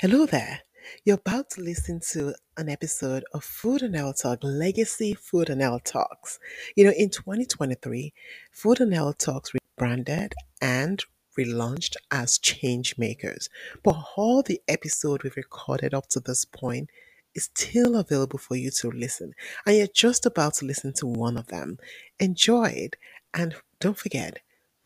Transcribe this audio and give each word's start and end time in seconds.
Hello 0.00 0.26
there. 0.26 0.60
You're 1.04 1.16
about 1.16 1.50
to 1.50 1.60
listen 1.60 2.00
to 2.10 2.34
an 2.56 2.68
episode 2.68 3.24
of 3.32 3.44
Food 3.44 3.82
and 3.82 3.94
Health 3.94 4.22
Talk 4.22 4.40
Legacy 4.42 5.14
Food 5.14 5.48
and 5.50 5.60
Health 5.60 5.84
Talks. 5.84 6.38
You 6.76 6.84
know, 6.84 6.92
in 6.96 7.10
2023, 7.10 8.12
Food 8.50 8.80
and 8.80 8.92
Health 8.92 9.18
Talks 9.18 9.52
rebranded 9.78 10.34
and 10.60 11.02
relaunched 11.38 11.96
as 12.10 12.38
Change 12.38 12.98
Makers. 12.98 13.48
But 13.82 13.96
all 14.16 14.42
the 14.42 14.60
episode 14.68 15.22
we've 15.22 15.36
recorded 15.36 15.94
up 15.94 16.08
to 16.08 16.20
this 16.20 16.44
point 16.44 16.90
is 17.34 17.44
still 17.44 17.96
available 17.96 18.38
for 18.38 18.56
you 18.56 18.70
to 18.70 18.90
listen. 18.90 19.34
And 19.66 19.76
you're 19.76 19.86
just 19.86 20.26
about 20.26 20.54
to 20.54 20.66
listen 20.66 20.92
to 20.94 21.06
one 21.06 21.36
of 21.36 21.46
them. 21.48 21.78
Enjoy 22.18 22.66
it. 22.68 22.96
And 23.32 23.54
don't 23.80 23.96
forget, 23.96 24.40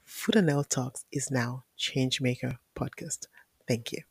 Food 0.04 0.36
and 0.36 0.48
Health 0.48 0.68
Talks 0.68 1.04
is 1.10 1.30
now 1.30 1.64
Changemaker 1.78 2.58
Podcast. 2.76 3.26
Thank 3.66 3.92
you. 3.92 4.02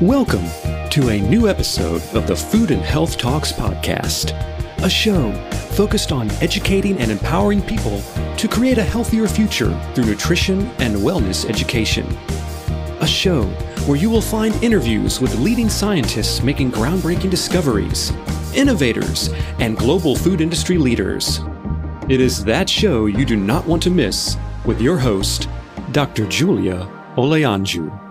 Welcome 0.00 0.44
to 0.90 1.08
a 1.08 1.20
new 1.20 1.48
episode 1.48 2.02
of 2.14 2.26
the 2.26 2.36
Food 2.36 2.70
and 2.70 2.82
Health 2.82 3.16
Talks 3.16 3.50
podcast, 3.50 4.32
a 4.84 4.90
show 4.90 5.32
focused 5.70 6.12
on 6.12 6.30
educating 6.42 6.98
and 6.98 7.10
empowering 7.10 7.62
people 7.62 8.02
to 8.36 8.46
create 8.46 8.76
a 8.76 8.82
healthier 8.82 9.26
future 9.26 9.74
through 9.94 10.04
nutrition 10.04 10.66
and 10.80 10.96
wellness 10.96 11.48
education. 11.48 12.06
A 13.00 13.06
show 13.06 13.44
where 13.86 13.96
you 13.96 14.10
will 14.10 14.20
find 14.20 14.54
interviews 14.62 15.18
with 15.18 15.38
leading 15.38 15.70
scientists 15.70 16.42
making 16.42 16.72
groundbreaking 16.72 17.30
discoveries, 17.30 18.12
innovators, 18.54 19.30
and 19.60 19.78
global 19.78 20.14
food 20.14 20.42
industry 20.42 20.76
leaders. 20.76 21.40
It 22.10 22.20
is 22.20 22.44
that 22.44 22.68
show 22.68 23.06
you 23.06 23.24
do 23.24 23.36
not 23.36 23.66
want 23.66 23.82
to 23.84 23.90
miss 23.90 24.36
with 24.66 24.80
your 24.80 24.98
host, 24.98 25.48
Dr. 25.92 26.26
Julia 26.26 26.88
Olayanju. 27.16 28.02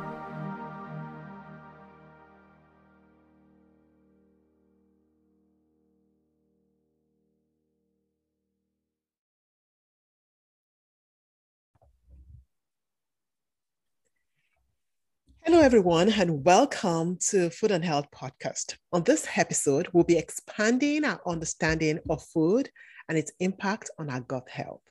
Hello, 15.41 15.59
everyone, 15.59 16.09
and 16.09 16.45
welcome 16.45 17.17
to 17.29 17.49
Food 17.49 17.71
and 17.71 17.83
Health 17.83 18.07
Podcast. 18.15 18.77
On 18.93 19.03
this 19.03 19.27
episode, 19.35 19.89
we'll 19.91 20.05
be 20.05 20.17
expanding 20.17 21.03
our 21.03 21.19
understanding 21.27 21.99
of 22.09 22.23
food 22.23 22.69
and 23.09 23.17
its 23.17 23.33
impact 23.41 23.89
on 23.99 24.09
our 24.09 24.21
gut 24.21 24.47
health. 24.49 24.84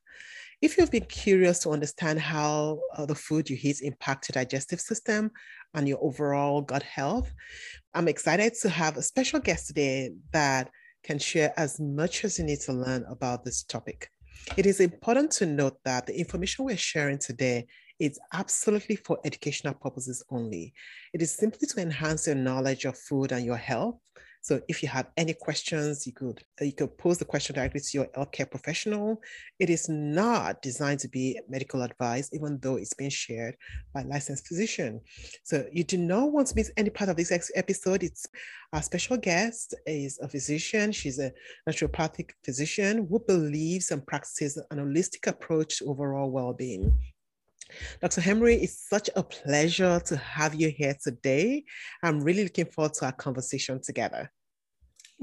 If 0.65 0.79
you've 0.79 0.91
been 0.91 1.05
curious 1.05 1.59
to 1.59 1.73
understand 1.73 2.19
how 2.21 2.81
uh, 2.97 3.05
the 3.05 3.15
food 3.15 3.51
you 3.51 3.59
eat 3.61 3.83
impacts 3.83 4.31
your 4.31 4.43
digestive 4.43 4.81
system 4.81 5.31
and 5.75 5.87
your 5.87 5.99
overall 6.01 6.63
gut 6.63 6.83
health, 6.83 7.31
I'm 7.93 8.09
excited 8.09 8.55
to 8.63 8.71
have 8.71 8.97
a 8.97 9.03
special 9.03 9.41
guest 9.41 9.67
today 9.67 10.13
that 10.33 10.71
can 11.03 11.19
share 11.19 11.53
as 11.59 11.79
much 11.79 12.25
as 12.25 12.39
you 12.39 12.47
need 12.47 12.61
to 12.61 12.73
learn 12.73 13.05
about 13.11 13.45
this 13.45 13.63
topic. 13.63 14.09
It 14.57 14.65
is 14.65 14.81
important 14.81 15.33
to 15.33 15.45
note 15.45 15.77
that 15.85 16.07
the 16.07 16.19
information 16.19 16.65
we're 16.65 16.79
sharing 16.79 17.19
today 17.19 17.67
is 18.01 18.19
absolutely 18.33 18.97
for 18.97 19.19
educational 19.23 19.75
purposes 19.75 20.25
only. 20.31 20.73
It 21.13 21.21
is 21.21 21.31
simply 21.31 21.69
to 21.69 21.83
enhance 21.83 22.27
your 22.27 22.37
knowledge 22.37 22.87
of 22.87 22.97
food 22.97 23.33
and 23.33 23.45
your 23.45 23.59
health. 23.59 23.97
So 24.45 24.61
if 24.69 24.83
you 24.83 24.91
have 24.91 25.07
any 25.17 25.33
questions, 25.33 26.07
you 26.07 26.13
could 26.13 26.45
uh, 26.61 26.67
you 26.67 26.75
could 26.75 26.99
pose 26.99 27.17
the 27.17 27.25
question 27.25 27.55
directly 27.55 27.81
to 27.81 27.91
your 27.95 28.09
healthcare 28.09 28.51
professional. 28.51 29.23
It 29.59 29.71
is 29.71 29.89
not 29.89 30.61
designed 30.61 31.01
to 31.01 31.09
be 31.09 31.41
medical 31.49 31.81
advice, 31.81 32.29
even 32.31 32.59
though 32.61 32.77
it's 32.77 32.93
being 32.93 33.09
shared 33.09 33.57
by 33.95 34.03
licensed 34.03 34.47
physician. 34.47 35.01
So 35.45 35.65
you 35.73 35.83
do 35.83 35.97
not 35.97 36.31
want 36.31 36.49
to 36.49 36.57
miss 36.57 36.71
any 36.77 36.91
part 36.91 37.09
of 37.09 37.17
this 37.17 37.33
episode. 37.55 38.03
It's 38.03 38.27
our 38.75 38.83
special 38.83 39.17
guest 39.17 39.75
is 39.87 40.19
a 40.23 40.29
physician. 40.29 40.93
She's 40.93 41.19
a 41.19 41.33
naturopathic 41.67 42.33
physician 42.45 43.07
who 43.09 43.21
believes 43.21 43.93
and 43.93 44.07
practices 44.07 44.63
an 44.71 44.77
holistic 44.77 45.27
approach 45.27 45.79
to 45.79 45.87
overall 45.87 46.31
well-being. 46.31 46.93
Dr. 48.01 48.21
Henry, 48.21 48.57
it's 48.57 48.89
such 48.89 49.09
a 49.17 49.23
pleasure 49.23 50.01
to 50.05 50.17
have 50.17 50.55
you 50.55 50.69
here 50.69 50.95
today. 51.03 51.65
I'm 52.03 52.21
really 52.21 52.45
looking 52.45 52.67
forward 52.67 52.95
to 52.95 53.07
our 53.07 53.13
conversation 53.13 53.81
together. 53.83 54.31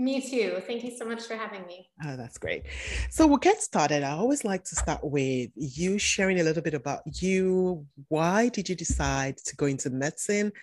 Me 0.01 0.19
too. 0.19 0.57
Thank 0.65 0.83
you 0.83 0.97
so 0.97 1.05
much 1.05 1.21
for 1.27 1.35
having 1.35 1.63
me. 1.67 1.87
Oh, 2.03 2.17
that's 2.17 2.39
great. 2.39 2.63
So 3.11 3.27
we'll 3.27 3.37
get 3.37 3.61
started. 3.61 4.01
I 4.01 4.13
always 4.13 4.43
like 4.43 4.63
to 4.63 4.75
start 4.75 5.03
with 5.03 5.51
you 5.55 5.99
sharing 5.99 6.39
a 6.39 6.43
little 6.43 6.63
bit 6.63 6.73
about 6.73 7.01
you. 7.21 7.85
Why 8.07 8.49
did 8.49 8.67
you 8.67 8.73
decide 8.73 9.37
to 9.37 9.55
go 9.55 9.67
into 9.67 9.91
medicine? 9.91 10.53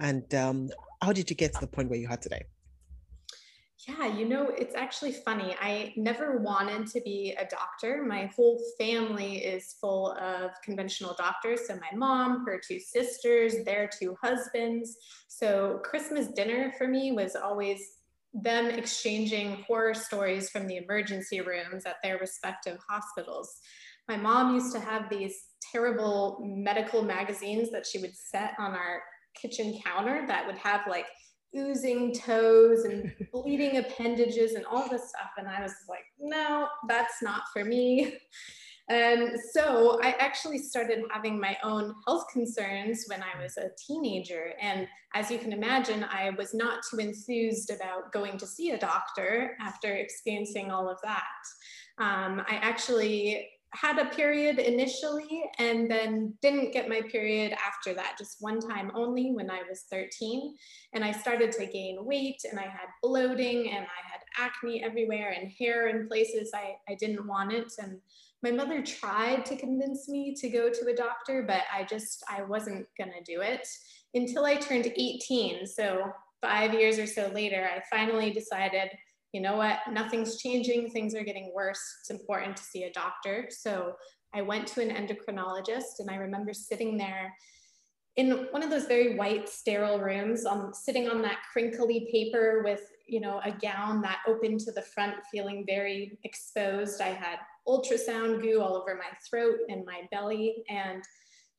And 0.00 0.34
um, 0.34 0.70
how 1.00 1.12
did 1.12 1.30
you 1.30 1.36
get 1.36 1.52
to 1.52 1.60
the 1.60 1.68
point 1.68 1.90
where 1.90 1.98
you 2.00 2.08
are 2.08 2.16
today? 2.16 2.42
Yeah, 3.86 4.06
you 4.06 4.28
know, 4.28 4.48
it's 4.48 4.74
actually 4.74 5.12
funny. 5.12 5.54
I 5.60 5.94
never 5.96 6.38
wanted 6.38 6.88
to 6.88 7.00
be 7.02 7.36
a 7.38 7.46
doctor. 7.46 8.04
My 8.04 8.26
whole 8.34 8.60
family 8.80 9.36
is 9.36 9.76
full 9.80 10.12
of 10.14 10.50
conventional 10.64 11.14
doctors. 11.16 11.68
So, 11.68 11.76
my 11.76 11.96
mom, 11.96 12.44
her 12.44 12.60
two 12.60 12.80
sisters, 12.80 13.64
their 13.64 13.88
two 13.88 14.16
husbands. 14.20 14.96
So, 15.28 15.80
Christmas 15.84 16.26
dinner 16.26 16.72
for 16.76 16.88
me 16.88 17.12
was 17.12 17.36
always 17.36 17.97
them 18.34 18.66
exchanging 18.66 19.64
horror 19.66 19.94
stories 19.94 20.50
from 20.50 20.66
the 20.66 20.76
emergency 20.76 21.40
rooms 21.40 21.86
at 21.86 21.96
their 22.02 22.18
respective 22.18 22.78
hospitals. 22.88 23.58
My 24.08 24.16
mom 24.16 24.54
used 24.54 24.72
to 24.72 24.80
have 24.80 25.10
these 25.10 25.34
terrible 25.72 26.38
medical 26.42 27.02
magazines 27.02 27.70
that 27.70 27.86
she 27.86 27.98
would 27.98 28.14
set 28.16 28.52
on 28.58 28.72
our 28.72 29.02
kitchen 29.34 29.78
counter 29.84 30.26
that 30.26 30.46
would 30.46 30.56
have 30.56 30.82
like 30.88 31.06
oozing 31.56 32.14
toes 32.14 32.84
and 32.84 33.12
bleeding 33.32 33.78
appendages 33.78 34.52
and 34.52 34.66
all 34.66 34.88
this 34.88 35.10
stuff. 35.10 35.30
And 35.38 35.48
I 35.48 35.62
was 35.62 35.74
like, 35.88 36.04
no, 36.18 36.68
that's 36.88 37.22
not 37.22 37.42
for 37.52 37.64
me. 37.64 38.14
And 38.88 39.38
so 39.52 40.00
I 40.02 40.14
actually 40.18 40.58
started 40.58 41.00
having 41.12 41.38
my 41.38 41.58
own 41.62 41.94
health 42.06 42.24
concerns 42.32 43.04
when 43.06 43.22
I 43.22 43.40
was 43.40 43.58
a 43.58 43.70
teenager. 43.86 44.54
And 44.60 44.88
as 45.14 45.30
you 45.30 45.38
can 45.38 45.52
imagine, 45.52 46.04
I 46.04 46.30
was 46.30 46.54
not 46.54 46.80
too 46.90 46.98
enthused 46.98 47.70
about 47.70 48.12
going 48.12 48.38
to 48.38 48.46
see 48.46 48.70
a 48.70 48.78
doctor 48.78 49.56
after 49.60 49.94
experiencing 49.94 50.70
all 50.70 50.88
of 50.88 50.98
that. 51.02 51.22
Um, 51.98 52.42
I 52.48 52.56
actually 52.62 53.48
had 53.74 53.98
a 53.98 54.06
period 54.06 54.58
initially 54.58 55.42
and 55.58 55.90
then 55.90 56.32
didn't 56.40 56.72
get 56.72 56.88
my 56.88 57.02
period 57.02 57.52
after 57.52 57.92
that, 57.92 58.16
just 58.16 58.38
one 58.40 58.60
time 58.60 58.90
only 58.94 59.32
when 59.32 59.50
I 59.50 59.62
was 59.68 59.84
13. 59.90 60.56
And 60.94 61.04
I 61.04 61.12
started 61.12 61.52
to 61.52 61.66
gain 61.66 62.04
weight 62.04 62.40
and 62.50 62.58
I 62.58 62.62
had 62.62 62.88
bloating 63.02 63.70
and 63.70 63.84
I 63.84 64.10
had 64.10 64.20
acne 64.38 64.82
everywhere 64.82 65.34
and 65.38 65.52
hair 65.58 65.88
in 65.88 66.08
places 66.08 66.52
I, 66.54 66.76
I 66.88 66.94
didn't 66.94 67.26
want 67.26 67.52
it. 67.52 67.72
And 67.78 68.00
my 68.42 68.50
mother 68.50 68.82
tried 68.82 69.44
to 69.46 69.56
convince 69.56 70.08
me 70.08 70.34
to 70.34 70.48
go 70.48 70.70
to 70.70 70.86
a 70.86 70.94
doctor, 70.94 71.44
but 71.46 71.62
I 71.74 71.84
just, 71.84 72.22
I 72.28 72.42
wasn't 72.42 72.86
gonna 72.96 73.22
do 73.24 73.40
it 73.40 73.66
until 74.14 74.44
I 74.44 74.56
turned 74.56 74.86
18. 74.86 75.66
So 75.66 76.04
five 76.40 76.72
years 76.72 76.98
or 76.98 77.06
so 77.06 77.28
later, 77.34 77.68
I 77.74 77.82
finally 77.90 78.30
decided 78.30 78.90
you 79.32 79.42
know 79.42 79.56
what, 79.56 79.80
nothing's 79.90 80.38
changing, 80.38 80.90
things 80.90 81.14
are 81.14 81.24
getting 81.24 81.52
worse. 81.54 81.80
It's 82.00 82.10
important 82.10 82.56
to 82.56 82.62
see 82.62 82.84
a 82.84 82.92
doctor. 82.92 83.48
So 83.50 83.92
I 84.34 84.42
went 84.42 84.66
to 84.68 84.80
an 84.80 84.90
endocrinologist 84.90 86.00
and 86.00 86.10
I 86.10 86.16
remember 86.16 86.52
sitting 86.52 86.96
there 86.96 87.34
in 88.18 88.48
one 88.50 88.64
of 88.64 88.68
those 88.68 88.86
very 88.86 89.14
white 89.14 89.48
sterile 89.48 90.00
rooms 90.00 90.44
um, 90.44 90.72
sitting 90.74 91.08
on 91.08 91.22
that 91.22 91.38
crinkly 91.50 92.08
paper 92.12 92.62
with 92.64 92.82
you 93.06 93.20
know 93.20 93.40
a 93.44 93.50
gown 93.50 94.02
that 94.02 94.18
opened 94.26 94.60
to 94.60 94.72
the 94.72 94.82
front 94.82 95.14
feeling 95.30 95.64
very 95.64 96.18
exposed 96.24 97.00
i 97.00 97.08
had 97.08 97.38
ultrasound 97.66 98.42
goo 98.42 98.60
all 98.60 98.76
over 98.76 98.94
my 98.96 99.16
throat 99.30 99.58
and 99.70 99.86
my 99.86 100.02
belly 100.10 100.64
and 100.68 101.02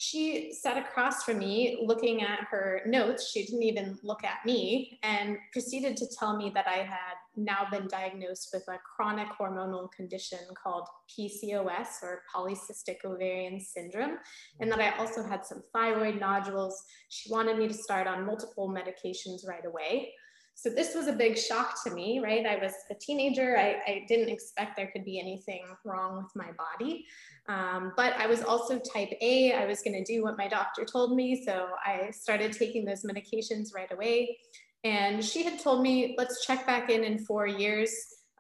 she 0.01 0.53
sat 0.53 0.77
across 0.77 1.23
from 1.23 1.39
me 1.39 1.83
looking 1.85 2.21
at 2.21 2.47
her 2.49 2.81
notes. 2.85 3.29
She 3.31 3.43
didn't 3.45 3.63
even 3.63 3.99
look 4.01 4.23
at 4.23 4.45
me 4.45 4.97
and 5.03 5.35
proceeded 5.51 5.97
to 5.97 6.07
tell 6.17 6.37
me 6.37 6.49
that 6.55 6.65
I 6.67 6.77
had 6.77 7.15
now 7.43 7.67
been 7.71 7.87
diagnosed 7.87 8.49
with 8.53 8.63
a 8.67 8.77
chronic 8.95 9.27
hormonal 9.39 9.91
condition 9.91 10.39
called 10.61 10.87
PCOS 11.09 12.03
or 12.03 12.23
polycystic 12.33 13.05
ovarian 13.05 13.59
syndrome, 13.59 14.17
and 14.59 14.71
that 14.71 14.79
I 14.79 14.97
also 14.97 15.23
had 15.23 15.45
some 15.45 15.63
thyroid 15.73 16.19
nodules. 16.19 16.83
She 17.09 17.31
wanted 17.31 17.57
me 17.57 17.67
to 17.67 17.73
start 17.73 18.07
on 18.07 18.25
multiple 18.25 18.69
medications 18.69 19.47
right 19.47 19.65
away. 19.65 20.13
So 20.61 20.69
this 20.69 20.93
was 20.93 21.07
a 21.07 21.13
big 21.13 21.37
shock 21.37 21.81
to 21.85 21.91
me, 21.91 22.19
right? 22.19 22.45
I 22.45 22.57
was 22.57 22.73
a 22.91 22.95
teenager. 22.95 23.57
I, 23.57 23.79
I 23.89 24.05
didn't 24.09 24.27
expect 24.27 24.75
there 24.75 24.91
could 24.91 25.05
be 25.05 25.17
anything 25.17 25.63
wrong 25.85 26.17
with 26.17 26.35
my 26.35 26.51
body. 26.51 27.05
Um, 27.47 27.93
but 27.95 28.13
I 28.17 28.27
was 28.27 28.43
also 28.43 28.77
type 28.77 29.09
A. 29.21 29.53
I 29.53 29.65
was 29.65 29.81
going 29.81 29.93
to 29.93 30.03
do 30.03 30.21
what 30.21 30.37
my 30.37 30.49
doctor 30.49 30.83
told 30.83 31.15
me. 31.15 31.41
So 31.45 31.69
I 31.85 32.11
started 32.11 32.51
taking 32.51 32.83
those 32.83 33.03
medications 33.03 33.73
right 33.73 33.89
away. 33.89 34.37
And 34.83 35.23
she 35.23 35.43
had 35.43 35.59
told 35.59 35.81
me, 35.81 36.15
let's 36.17 36.45
check 36.45 36.65
back 36.65 36.89
in 36.89 37.03
in 37.03 37.19
four 37.25 37.47
years. 37.47 37.91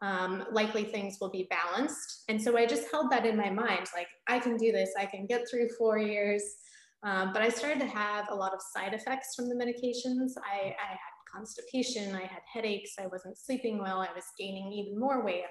um, 0.01 0.45
likely 0.51 0.83
things 0.85 1.17
will 1.19 1.29
be 1.29 1.47
balanced. 1.49 2.23
And 2.29 2.41
so 2.41 2.57
I 2.57 2.65
just 2.65 2.89
held 2.91 3.11
that 3.11 3.25
in 3.25 3.35
my 3.35 3.49
mind 3.49 3.87
like, 3.95 4.07
I 4.27 4.39
can 4.39 4.57
do 4.57 4.71
this, 4.71 4.91
I 4.97 5.05
can 5.05 5.25
get 5.25 5.41
through 5.49 5.69
four 5.77 5.97
years. 5.97 6.43
Um, 7.03 7.31
but 7.33 7.41
I 7.41 7.49
started 7.49 7.79
to 7.79 7.87
have 7.87 8.27
a 8.29 8.35
lot 8.35 8.53
of 8.53 8.59
side 8.73 8.93
effects 8.93 9.35
from 9.35 9.47
the 9.47 9.55
medications. 9.55 10.31
I, 10.37 10.67
I 10.67 10.89
had 10.91 11.33
constipation, 11.33 12.15
I 12.15 12.21
had 12.21 12.41
headaches, 12.51 12.91
I 12.99 13.07
wasn't 13.07 13.37
sleeping 13.37 13.79
well, 13.79 13.99
I 13.99 14.13
was 14.13 14.25
gaining 14.37 14.71
even 14.71 14.99
more 14.99 15.23
weight. 15.23 15.43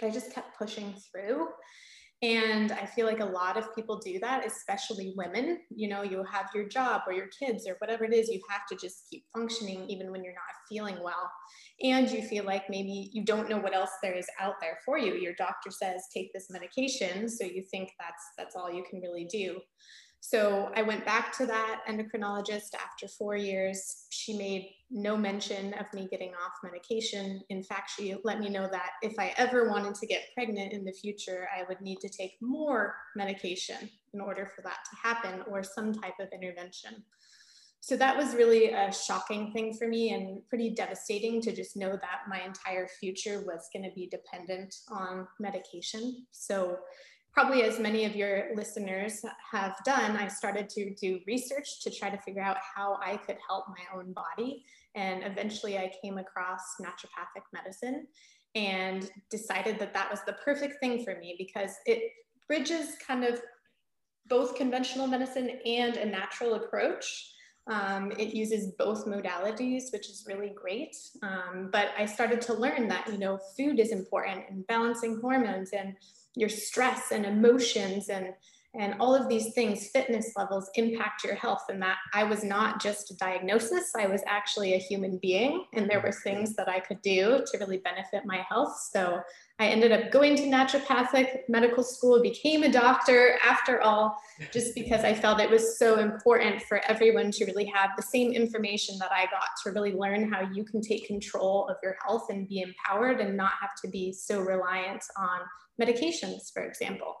But 0.00 0.08
I 0.08 0.10
just 0.10 0.32
kept 0.34 0.58
pushing 0.58 0.94
through. 1.10 1.48
And 2.22 2.72
I 2.72 2.86
feel 2.86 3.06
like 3.06 3.20
a 3.20 3.26
lot 3.26 3.58
of 3.58 3.74
people 3.74 3.98
do 3.98 4.18
that, 4.20 4.46
especially 4.46 5.12
women. 5.16 5.58
You 5.68 5.88
know, 5.88 6.02
you 6.02 6.24
have 6.32 6.46
your 6.54 6.66
job 6.66 7.02
or 7.06 7.12
your 7.12 7.28
kids 7.38 7.66
or 7.68 7.74
whatever 7.78 8.04
it 8.04 8.14
is, 8.14 8.28
you 8.28 8.40
have 8.48 8.62
to 8.70 8.76
just 8.76 9.02
keep 9.10 9.24
functioning 9.36 9.84
even 9.90 10.10
when 10.10 10.24
you're 10.24 10.32
not 10.32 10.42
feeling 10.66 10.96
well. 11.02 11.30
And 11.82 12.10
you 12.10 12.22
feel 12.22 12.44
like 12.44 12.70
maybe 12.70 13.10
you 13.12 13.24
don't 13.24 13.50
know 13.50 13.58
what 13.58 13.74
else 13.74 13.90
there 14.02 14.14
is 14.16 14.26
out 14.40 14.54
there 14.62 14.78
for 14.84 14.98
you. 14.98 15.14
Your 15.14 15.34
doctor 15.34 15.70
says 15.70 16.02
take 16.14 16.32
this 16.32 16.46
medication, 16.50 17.28
so 17.28 17.44
you 17.44 17.62
think 17.70 17.90
that's 18.00 18.22
that's 18.38 18.56
all 18.56 18.72
you 18.72 18.84
can 18.88 19.00
really 19.02 19.26
do. 19.26 19.60
So 20.20 20.72
I 20.74 20.82
went 20.82 21.04
back 21.04 21.36
to 21.38 21.46
that 21.46 21.82
endocrinologist 21.88 22.74
after 22.74 23.06
four 23.06 23.36
years. 23.36 24.06
She 24.10 24.36
made 24.36 24.70
no 24.90 25.16
mention 25.16 25.72
of 25.74 25.86
me 25.94 26.08
getting 26.10 26.30
off 26.30 26.52
medication. 26.64 27.40
In 27.48 27.62
fact, 27.62 27.92
she 27.96 28.16
let 28.24 28.40
me 28.40 28.48
know 28.48 28.68
that 28.70 28.90
if 29.02 29.14
I 29.18 29.34
ever 29.36 29.68
wanted 29.68 29.94
to 29.96 30.06
get 30.06 30.34
pregnant 30.34 30.72
in 30.72 30.84
the 30.84 30.92
future, 30.92 31.48
I 31.56 31.62
would 31.68 31.80
need 31.80 32.00
to 32.00 32.08
take 32.08 32.32
more 32.40 32.96
medication 33.14 33.88
in 34.14 34.20
order 34.20 34.50
for 34.54 34.62
that 34.62 34.78
to 34.90 35.08
happen 35.08 35.42
or 35.48 35.62
some 35.62 35.92
type 35.92 36.14
of 36.20 36.28
intervention. 36.32 37.04
So 37.80 37.96
that 37.96 38.16
was 38.16 38.34
really 38.34 38.72
a 38.72 38.92
shocking 38.92 39.52
thing 39.52 39.72
for 39.74 39.86
me 39.86 40.12
and 40.12 40.40
pretty 40.48 40.70
devastating 40.70 41.40
to 41.42 41.54
just 41.54 41.76
know 41.76 41.90
that 41.92 42.22
my 42.28 42.40
entire 42.40 42.88
future 42.98 43.44
was 43.46 43.68
going 43.72 43.84
to 43.84 43.94
be 43.94 44.08
dependent 44.08 44.74
on 44.90 45.28
medication. 45.38 46.26
So 46.32 46.78
probably 47.36 47.64
as 47.64 47.78
many 47.78 48.06
of 48.06 48.16
your 48.16 48.44
listeners 48.54 49.22
have 49.52 49.76
done, 49.84 50.16
I 50.16 50.26
started 50.26 50.70
to 50.70 50.94
do 50.94 51.20
research 51.26 51.82
to 51.82 51.90
try 51.90 52.08
to 52.08 52.16
figure 52.16 52.40
out 52.40 52.56
how 52.74 52.98
I 53.04 53.18
could 53.18 53.36
help 53.46 53.66
my 53.68 53.98
own 53.98 54.14
body. 54.14 54.64
And 54.94 55.22
eventually 55.22 55.76
I 55.76 55.92
came 56.02 56.16
across 56.16 56.62
naturopathic 56.80 57.42
medicine 57.52 58.06
and 58.54 59.10
decided 59.30 59.78
that 59.80 59.92
that 59.92 60.10
was 60.10 60.20
the 60.26 60.32
perfect 60.32 60.80
thing 60.80 61.04
for 61.04 61.18
me 61.18 61.34
because 61.36 61.72
it 61.84 62.10
bridges 62.48 62.96
kind 63.06 63.22
of 63.22 63.42
both 64.28 64.54
conventional 64.54 65.06
medicine 65.06 65.60
and 65.66 65.98
a 65.98 66.06
natural 66.06 66.54
approach. 66.54 67.34
Um, 67.66 68.12
it 68.12 68.32
uses 68.32 68.72
both 68.78 69.04
modalities, 69.04 69.92
which 69.92 70.08
is 70.08 70.24
really 70.26 70.54
great. 70.56 70.96
Um, 71.22 71.68
but 71.70 71.88
I 71.98 72.06
started 72.06 72.40
to 72.42 72.54
learn 72.54 72.88
that, 72.88 73.08
you 73.12 73.18
know, 73.18 73.38
food 73.58 73.78
is 73.78 73.92
important 73.92 74.44
and 74.48 74.66
balancing 74.68 75.20
hormones 75.20 75.72
and 75.72 75.96
your 76.36 76.48
stress 76.48 77.10
and 77.10 77.26
emotions 77.26 78.08
and 78.08 78.34
and 78.78 78.94
all 79.00 79.14
of 79.14 79.26
these 79.28 79.54
things 79.54 79.88
fitness 79.88 80.32
levels 80.36 80.70
impact 80.74 81.24
your 81.24 81.34
health. 81.34 81.64
And 81.68 81.80
that 81.82 81.96
i 82.14 82.22
was 82.22 82.44
not 82.44 82.80
just 82.80 83.10
a 83.10 83.16
diagnosis 83.16 83.92
i 83.96 84.06
was 84.06 84.22
actually 84.26 84.74
a 84.74 84.78
human 84.78 85.18
being 85.18 85.64
and 85.74 85.88
there 85.88 86.00
were 86.00 86.12
things 86.12 86.54
that 86.56 86.68
i 86.68 86.78
could 86.80 87.00
do 87.02 87.42
to 87.46 87.58
really 87.58 87.78
benefit 87.78 88.22
my 88.24 88.44
health. 88.48 88.76
So 88.92 89.20
i 89.58 89.66
ended 89.66 89.92
up 89.92 90.10
going 90.10 90.36
to 90.36 90.42
naturopathic 90.42 91.48
medical 91.48 91.82
school 91.82 92.22
became 92.22 92.62
a 92.62 92.70
doctor 92.70 93.38
after 93.42 93.80
all 93.80 94.16
just 94.52 94.74
because 94.74 95.04
i 95.04 95.14
felt 95.14 95.40
it 95.40 95.50
was 95.50 95.78
so 95.78 95.98
important 95.98 96.62
for 96.62 96.80
everyone 96.88 97.30
to 97.32 97.46
really 97.46 97.66
have 97.66 97.90
the 97.96 98.02
same 98.02 98.32
information 98.32 98.98
that 98.98 99.12
i 99.12 99.24
got 99.26 99.48
to 99.62 99.70
really 99.70 99.92
learn 99.92 100.30
how 100.30 100.42
you 100.52 100.64
can 100.64 100.82
take 100.82 101.06
control 101.06 101.66
of 101.68 101.76
your 101.82 101.96
health 102.04 102.26
and 102.30 102.48
be 102.48 102.60
empowered 102.60 103.20
and 103.20 103.36
not 103.36 103.52
have 103.60 103.74
to 103.82 103.88
be 103.88 104.12
so 104.12 104.40
reliant 104.40 105.02
on 105.16 105.40
medications, 105.80 106.52
for 106.52 106.64
example. 106.64 107.14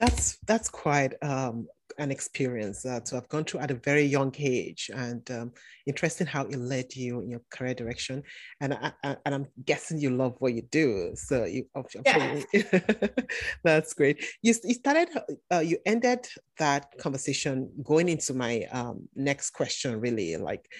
That's 0.00 0.38
that's 0.46 0.68
quite 0.68 1.14
um, 1.22 1.66
an 1.98 2.12
experience 2.12 2.86
uh, 2.86 3.00
to 3.00 3.16
have 3.16 3.28
gone 3.28 3.44
through 3.44 3.60
at 3.60 3.70
a 3.70 3.74
very 3.74 4.04
young 4.04 4.32
age, 4.38 4.90
and 4.94 5.28
um, 5.30 5.52
interesting 5.86 6.26
how 6.26 6.42
it 6.42 6.56
led 6.56 6.94
you 6.94 7.20
in 7.20 7.30
your 7.30 7.40
career 7.50 7.74
direction. 7.74 8.22
And 8.60 8.74
I, 8.74 8.92
I, 9.02 9.16
and 9.26 9.34
I'm 9.34 9.46
guessing 9.64 9.98
you 9.98 10.10
love 10.10 10.36
what 10.38 10.54
you 10.54 10.62
do, 10.62 11.12
so 11.14 11.44
you 11.44 11.66
yeah. 12.06 12.40
that's 13.64 13.92
great. 13.94 14.24
You, 14.42 14.54
you 14.62 14.74
started, 14.74 15.08
uh, 15.52 15.60
you 15.60 15.78
ended 15.84 16.28
that 16.58 16.96
conversation 16.98 17.70
going 17.82 18.08
into 18.08 18.34
my 18.34 18.66
um, 18.70 19.08
next 19.16 19.50
question, 19.50 20.00
really, 20.00 20.36
like 20.36 20.70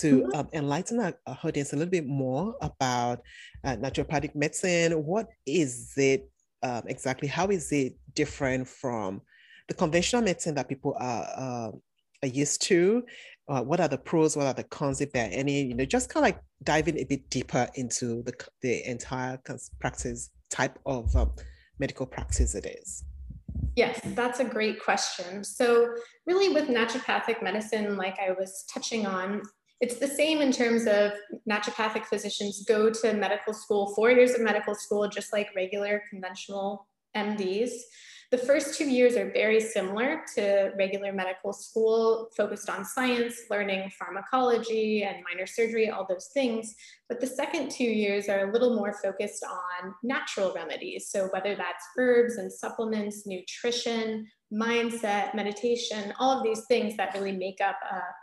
to 0.00 0.22
mm-hmm. 0.22 0.38
um, 0.38 0.48
enlighten 0.52 1.00
our, 1.00 1.14
our, 1.26 1.38
audience 1.44 1.72
a 1.72 1.76
little 1.76 1.90
bit 1.90 2.06
more 2.06 2.56
about 2.60 3.22
uh, 3.64 3.76
naturopathic 3.76 4.34
medicine. 4.34 4.92
What 5.04 5.28
is 5.46 5.92
it 5.96 6.28
um, 6.62 6.82
exactly? 6.86 7.28
How 7.28 7.46
is 7.46 7.72
it 7.72 7.96
different 8.16 8.66
from 8.66 9.20
the 9.68 9.74
conventional 9.74 10.22
medicine 10.22 10.56
that 10.56 10.68
people 10.68 10.96
are, 10.98 11.24
uh, 11.36 11.70
are 12.24 12.28
used 12.28 12.62
to? 12.62 13.04
Uh, 13.48 13.62
what 13.62 13.78
are 13.78 13.88
the 13.88 13.98
pros? 13.98 14.36
What 14.36 14.46
are 14.46 14.54
the 14.54 14.64
cons? 14.64 15.00
If 15.00 15.12
there 15.12 15.26
are 15.26 15.32
any, 15.32 15.62
you 15.62 15.74
know, 15.74 15.84
just 15.84 16.08
kind 16.08 16.26
of 16.26 16.32
like 16.32 16.42
diving 16.64 16.98
a 16.98 17.04
bit 17.04 17.30
deeper 17.30 17.68
into 17.74 18.22
the, 18.24 18.34
the 18.62 18.88
entire 18.90 19.40
practice 19.78 20.30
type 20.50 20.78
of 20.84 21.14
um, 21.14 21.30
medical 21.78 22.06
practice 22.06 22.54
it 22.56 22.66
is. 22.66 23.04
Yes, 23.76 24.00
that's 24.14 24.40
a 24.40 24.44
great 24.44 24.82
question. 24.82 25.44
So, 25.44 25.94
really, 26.26 26.52
with 26.52 26.68
naturopathic 26.68 27.42
medicine, 27.42 27.96
like 27.96 28.18
I 28.18 28.32
was 28.32 28.64
touching 28.72 29.06
on, 29.06 29.42
it's 29.80 29.96
the 29.96 30.08
same 30.08 30.40
in 30.40 30.50
terms 30.50 30.86
of 30.86 31.12
naturopathic 31.48 32.06
physicians 32.06 32.64
go 32.66 32.90
to 32.90 33.12
medical 33.12 33.52
school, 33.52 33.94
four 33.94 34.10
years 34.10 34.32
of 34.32 34.40
medical 34.40 34.74
school, 34.74 35.06
just 35.08 35.32
like 35.32 35.48
regular 35.54 36.02
conventional 36.08 36.86
MDs. 37.16 37.70
The 38.32 38.38
first 38.38 38.76
two 38.76 38.90
years 38.90 39.14
are 39.16 39.30
very 39.30 39.60
similar 39.60 40.22
to 40.34 40.72
regular 40.76 41.12
medical 41.12 41.52
school, 41.52 42.28
focused 42.36 42.68
on 42.68 42.84
science, 42.84 43.42
learning 43.48 43.92
pharmacology 43.96 45.04
and 45.04 45.22
minor 45.22 45.46
surgery, 45.46 45.90
all 45.90 46.04
those 46.08 46.28
things. 46.34 46.74
But 47.08 47.20
the 47.20 47.28
second 47.28 47.70
two 47.70 47.84
years 47.84 48.28
are 48.28 48.48
a 48.48 48.52
little 48.52 48.74
more 48.74 48.92
focused 48.92 49.44
on 49.44 49.94
natural 50.02 50.52
remedies. 50.52 51.08
So 51.08 51.28
whether 51.32 51.54
that's 51.54 51.84
herbs 51.96 52.34
and 52.34 52.52
supplements, 52.52 53.28
nutrition, 53.28 54.26
mindset, 54.52 55.34
meditation, 55.34 56.12
all 56.18 56.36
of 56.36 56.42
these 56.42 56.64
things 56.66 56.96
that 56.96 57.14
really 57.14 57.32
make 57.32 57.60
up 57.60 57.78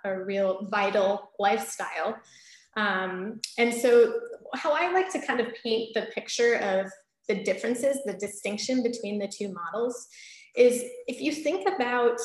a, 0.05 0.09
a 0.09 0.23
real 0.23 0.67
vital 0.69 1.31
lifestyle. 1.39 2.17
Um, 2.75 3.39
and 3.57 3.73
so, 3.73 4.19
how 4.55 4.71
I 4.73 4.91
like 4.91 5.11
to 5.13 5.25
kind 5.25 5.39
of 5.39 5.47
paint 5.63 5.93
the 5.93 6.07
picture 6.13 6.55
of 6.55 6.91
the 7.27 7.43
differences, 7.43 7.99
the 8.05 8.13
distinction 8.13 8.83
between 8.83 9.19
the 9.19 9.27
two 9.27 9.53
models 9.53 10.07
is 10.55 10.83
if 11.07 11.21
you 11.21 11.31
think 11.31 11.67
about 11.67 12.19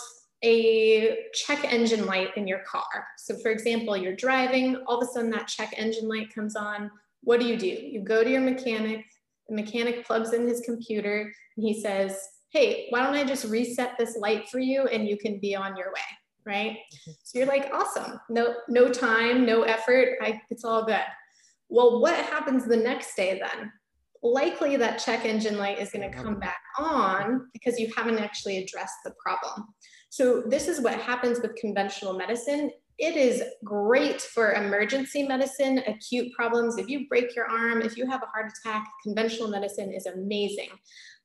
a 0.44 1.18
check 1.34 1.64
engine 1.72 2.06
light 2.06 2.36
in 2.36 2.46
your 2.46 2.60
car. 2.60 3.06
So, 3.16 3.36
for 3.38 3.50
example, 3.50 3.96
you're 3.96 4.14
driving, 4.14 4.76
all 4.86 5.00
of 5.00 5.08
a 5.08 5.10
sudden 5.10 5.30
that 5.30 5.48
check 5.48 5.74
engine 5.76 6.08
light 6.08 6.32
comes 6.32 6.54
on. 6.54 6.90
What 7.22 7.40
do 7.40 7.46
you 7.46 7.56
do? 7.56 7.66
You 7.66 8.02
go 8.02 8.22
to 8.22 8.30
your 8.30 8.40
mechanic, 8.40 9.04
the 9.48 9.56
mechanic 9.56 10.06
plugs 10.06 10.32
in 10.32 10.46
his 10.46 10.60
computer, 10.60 11.32
and 11.56 11.66
he 11.66 11.80
says, 11.80 12.20
Hey, 12.50 12.86
why 12.90 13.02
don't 13.02 13.14
I 13.14 13.24
just 13.24 13.46
reset 13.46 13.98
this 13.98 14.16
light 14.16 14.48
for 14.48 14.58
you 14.58 14.82
and 14.84 15.06
you 15.06 15.18
can 15.18 15.38
be 15.40 15.54
on 15.54 15.76
your 15.76 15.88
way? 15.88 16.00
Right? 16.46 16.78
So 17.24 17.38
you're 17.38 17.48
like, 17.48 17.68
awesome. 17.74 18.18
No, 18.30 18.54
no 18.68 18.88
time, 18.88 19.44
no 19.44 19.62
effort. 19.62 20.16
I, 20.22 20.40
it's 20.48 20.64
all 20.64 20.86
good. 20.86 21.02
Well, 21.68 22.00
what 22.00 22.14
happens 22.14 22.64
the 22.64 22.76
next 22.76 23.14
day 23.16 23.38
then? 23.38 23.70
Likely 24.22 24.76
that 24.76 24.98
check 24.98 25.24
engine 25.24 25.58
light 25.58 25.78
is 25.78 25.90
going 25.90 26.10
to 26.10 26.16
come 26.16 26.38
back 26.38 26.60
on 26.78 27.48
because 27.52 27.78
you 27.78 27.92
haven't 27.96 28.18
actually 28.18 28.58
addressed 28.58 28.96
the 29.04 29.12
problem. 29.22 29.66
So 30.10 30.42
this 30.42 30.68
is 30.68 30.80
what 30.80 31.00
happens 31.00 31.40
with 31.40 31.54
conventional 31.56 32.14
medicine. 32.16 32.70
It 32.98 33.16
is 33.16 33.42
great 33.62 34.20
for 34.20 34.54
emergency 34.54 35.22
medicine, 35.22 35.82
acute 35.86 36.32
problems. 36.32 36.78
If 36.78 36.88
you 36.88 37.06
break 37.08 37.36
your 37.36 37.46
arm, 37.46 37.80
if 37.82 37.96
you 37.96 38.06
have 38.10 38.22
a 38.22 38.26
heart 38.26 38.50
attack, 38.60 38.88
conventional 39.04 39.48
medicine 39.48 39.92
is 39.92 40.06
amazing. 40.06 40.70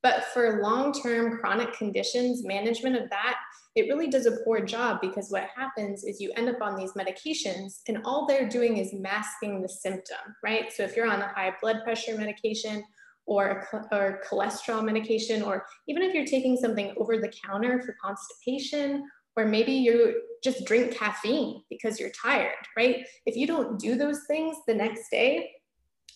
But 0.04 0.26
for 0.26 0.62
long-term 0.62 1.40
chronic 1.40 1.74
conditions, 1.74 2.44
management 2.44 2.98
of 2.98 3.10
that, 3.10 3.38
it 3.75 3.88
really 3.89 4.08
does 4.08 4.25
a 4.25 4.38
poor 4.44 4.63
job 4.63 5.00
because 5.01 5.30
what 5.30 5.48
happens 5.56 6.03
is 6.03 6.22
you 6.22 6.32
end 6.36 6.48
up 6.48 6.62
on 6.62 6.75
these 6.75 6.94
medications 6.94 7.80
and 7.88 8.00
all 8.06 8.27
they're 8.27 8.48
doing 8.48 8.77
is 8.77 8.94
masking 8.94 9.62
the 9.62 9.70
symptom, 9.70 10.36
right? 10.44 10.72
So 10.72 10.84
if 10.84 10.96
you're 10.96 11.10
on 11.10 11.22
a 11.22 11.27
high 11.30 11.53
blood 11.62 11.77
pressure 11.84 12.18
medication 12.18 12.84
or, 13.25 13.68
or 13.92 14.22
cholesterol 14.30 14.84
medication, 14.84 15.42
or 15.42 15.65
even 15.88 16.03
if 16.03 16.13
you're 16.13 16.25
taking 16.25 16.58
something 16.58 16.94
over 16.98 17.18
the 17.18 17.32
counter 17.46 17.82
for 17.82 17.96
constipation, 18.03 19.03
or 19.36 19.46
maybe 19.46 19.72
you 19.72 20.22
just 20.44 20.65
drink 20.65 20.96
caffeine 20.96 21.63
because 21.70 22.00
you're 22.00 22.12
tired, 22.12 22.51
right? 22.77 23.06
If 23.25 23.36
you 23.36 23.48
don't 23.48 23.80
do 23.80 23.96
those 23.96 24.20
things 24.27 24.58
the 24.68 24.75
next 24.75 25.10
day, 25.10 25.50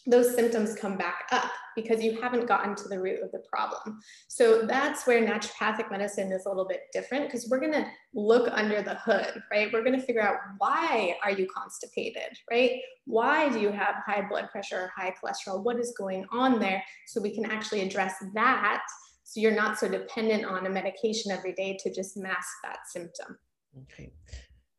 those 0.08 0.34
symptoms 0.34 0.74
come 0.74 0.98
back 0.98 1.28
up 1.32 1.52
because 1.76 2.02
you 2.02 2.20
haven't 2.22 2.48
gotten 2.48 2.76
to 2.76 2.88
the 2.88 3.00
root 3.00 3.22
of 3.22 3.32
the 3.32 3.44
problem. 3.52 4.00
So 4.30 4.62
that's 4.64 5.06
where 5.06 5.22
naturopathic 5.22 5.92
medicine 5.92 6.32
is 6.32 6.46
a 6.46 6.50
little 6.50 6.68
bit 6.68 6.84
different 6.94 7.26
because 7.26 7.48
we're 7.50 7.60
going 7.60 7.74
to 7.74 7.86
look 8.14 8.50
under 8.52 8.82
the 8.82 8.96
hood, 8.96 9.42
right? 9.52 9.70
We're 9.72 9.84
going 9.84 10.00
to 10.00 10.06
figure 10.06 10.22
out 10.22 10.38
why 10.58 11.16
are 11.24 11.32
you 11.32 11.48
constipated, 11.56 12.38
right? 12.50 12.80
Why 13.06 13.50
do 13.50 13.60
you 13.60 13.72
have 13.72 13.96
high 14.06 14.26
blood 14.28 14.50
pressure 14.50 14.84
or 14.84 14.92
high 14.96 15.14
cholesterol? 15.22 15.64
What 15.64 15.78
is 15.78 15.94
going 15.98 16.26
on 16.32 16.60
there 16.60 16.82
so 17.06 17.22
we 17.22 17.36
can 17.36 17.46
actually 17.46 17.82
address 17.82 18.16
that 18.34 18.82
so 19.28 19.42
you're 19.42 19.52
not 19.52 19.78
so 19.78 19.90
dependent 19.90 20.46
on 20.46 20.66
a 20.68 20.70
medication 20.70 21.34
every 21.34 21.52
day 21.52 21.78
to 21.82 21.94
just 21.94 22.16
mask 22.16 22.48
that 22.64 22.80
symptom. 22.88 23.38
Okay. 23.84 24.14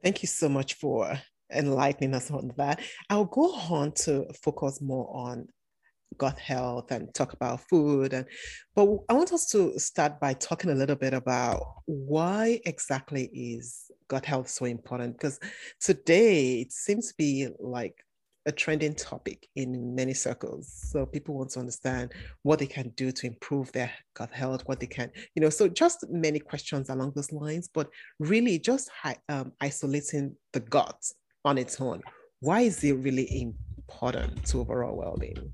Thank 0.02 0.22
you 0.22 0.26
so 0.26 0.48
much 0.48 0.72
for 0.74 1.20
enlightening 1.52 2.14
us 2.14 2.30
on 2.30 2.52
that. 2.56 2.80
I'll 3.10 3.24
go 3.24 3.52
on 3.54 3.92
to 3.92 4.26
focus 4.42 4.80
more 4.80 5.08
on 5.14 5.48
gut 6.16 6.38
health 6.38 6.90
and 6.90 7.12
talk 7.14 7.34
about 7.34 7.60
food 7.68 8.14
and 8.14 8.24
but 8.74 8.88
I 9.10 9.12
want 9.12 9.32
us 9.32 9.46
to 9.50 9.78
start 9.78 10.18
by 10.18 10.32
talking 10.32 10.70
a 10.70 10.74
little 10.74 10.96
bit 10.96 11.12
about 11.12 11.62
why 11.84 12.60
exactly 12.64 13.24
is 13.26 13.90
gut 14.08 14.24
health 14.24 14.48
so 14.48 14.64
important 14.64 15.18
because 15.18 15.38
today 15.80 16.60
it 16.60 16.72
seems 16.72 17.08
to 17.08 17.14
be 17.18 17.48
like 17.60 17.94
a 18.48 18.52
trending 18.52 18.94
topic 18.94 19.46
in 19.56 19.94
many 19.94 20.14
circles. 20.14 20.72
So 20.90 21.04
people 21.04 21.36
want 21.36 21.50
to 21.50 21.60
understand 21.60 22.12
what 22.42 22.58
they 22.58 22.66
can 22.66 22.88
do 22.96 23.12
to 23.12 23.26
improve 23.26 23.70
their 23.72 23.92
gut 24.14 24.32
health, 24.32 24.62
what 24.64 24.80
they 24.80 24.86
can, 24.86 25.10
you 25.34 25.42
know, 25.42 25.50
so 25.50 25.68
just 25.68 26.06
many 26.08 26.38
questions 26.38 26.88
along 26.88 27.12
those 27.14 27.30
lines, 27.30 27.68
but 27.72 27.90
really 28.18 28.58
just 28.58 28.90
um, 29.28 29.52
isolating 29.60 30.34
the 30.54 30.60
gut 30.60 30.96
on 31.44 31.58
its 31.58 31.80
own. 31.80 32.02
Why 32.40 32.60
is 32.60 32.82
it 32.84 32.92
really 32.92 33.54
important 33.76 34.44
to 34.46 34.60
overall 34.60 34.96
well-being? 34.96 35.52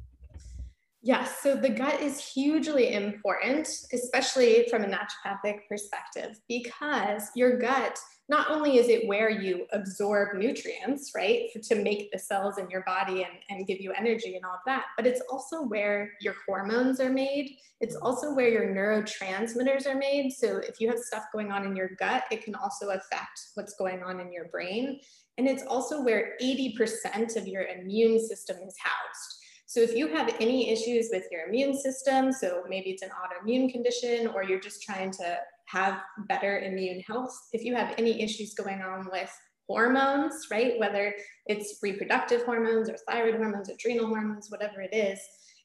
Yes, 1.03 1.41
so 1.43 1.55
the 1.55 1.69
gut 1.69 2.01
is 2.01 2.19
hugely 2.19 2.95
important, 2.95 3.69
especially 3.93 4.67
from 4.71 4.85
a 4.85 4.87
naturopathic 4.87 5.59
perspective, 5.69 6.41
because 6.49 7.29
your 7.37 7.59
gut, 7.59 7.99
not 8.31 8.51
only 8.51 8.79
is 8.79 8.89
it 8.89 9.07
where 9.07 9.29
you 9.29 9.67
absorb 9.75 10.39
nutrients, 10.39 11.13
right, 11.15 11.51
to 11.63 11.75
make 11.75 12.11
the 12.11 12.19
cells 12.19 12.57
in 12.57 12.71
your 12.71 12.83
body 12.85 13.23
and, 13.23 13.35
and 13.51 13.67
give 13.67 13.81
you 13.81 13.93
energy 13.93 14.35
and 14.35 14.47
all 14.47 14.55
of 14.55 14.61
that, 14.65 14.87
but 14.97 15.07
it's 15.07 15.21
also 15.31 15.65
where 15.65 16.11
your 16.23 16.35
hormones 16.49 17.01
are 17.01 17.11
made. 17.11 17.51
It's 17.83 17.97
also 17.97 18.35
where 18.35 18.49
your 18.49 18.69
neurotransmitters 18.75 19.87
are 19.87 19.97
made. 19.99 20.33
So 20.33 20.57
if 20.57 20.81
you 20.81 20.89
have 20.89 20.99
stuff 20.99 21.25
going 21.35 21.53
on 21.53 21.67
in 21.67 21.77
your 21.77 21.91
gut, 21.99 22.25
it 22.31 22.43
can 22.43 22.55
also 22.55 22.89
affect 22.89 23.41
what's 23.57 23.75
going 23.75 24.03
on 24.03 24.21
in 24.21 24.33
your 24.33 24.47
brain. 24.47 25.01
And 25.39 25.49
it's 25.49 25.65
also 25.67 26.03
where 26.03 26.35
80% 26.41 27.37
of 27.37 27.47
your 27.47 27.65
immune 27.65 28.25
system 28.25 28.57
is 28.67 28.77
housed. 28.79 29.39
So 29.67 29.81
if 29.81 29.95
you 29.95 30.09
have 30.09 30.35
any 30.41 30.71
issues 30.71 31.09
with 31.13 31.25
your 31.33 31.49
immune 31.49 31.77
system, 31.77 32.31
so 32.31 32.63
maybe 32.69 32.91
it's 32.91 33.03
an 33.03 33.11
autoimmune 33.11 33.73
condition 33.73 34.29
or 34.29 34.45
you're 34.45 34.61
just 34.61 34.83
trying 34.83 35.11
to 35.13 35.39
have 35.67 36.01
better 36.29 36.61
immune 36.61 37.01
health, 37.01 37.37
if 37.53 37.65
you 37.65 37.75
have 37.75 37.95
any 37.99 38.23
issues 38.23 38.55
going 38.55 38.83
on 38.83 39.09
with 39.11 39.33
hormones, 39.67 40.47
right, 40.51 40.79
whether 40.79 41.15
it's 41.47 41.79
reproductive 41.83 42.45
hormones 42.45 42.89
or 42.89 42.97
thyroid 43.09 43.37
hormones, 43.37 43.69
adrenal 43.69 44.07
hormones, 44.07 44.51
whatever 44.51 44.83
it 44.83 44.95
is, 44.95 45.19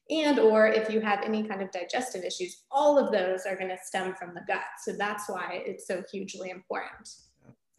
and 0.09 0.39
or 0.39 0.67
if 0.67 0.89
you 0.89 1.01
have 1.01 1.21
any 1.23 1.43
kind 1.43 1.61
of 1.61 1.69
digestive 1.71 2.23
issues, 2.23 2.63
all 2.71 2.97
of 2.97 3.11
those 3.11 3.45
are 3.45 3.55
going 3.55 3.69
to 3.69 3.77
stem 3.83 4.15
from 4.15 4.33
the 4.33 4.41
gut. 4.47 4.63
So 4.83 4.93
that's 4.93 5.29
why 5.29 5.61
it's 5.65 5.85
so 5.85 6.03
hugely 6.11 6.49
important. 6.49 7.07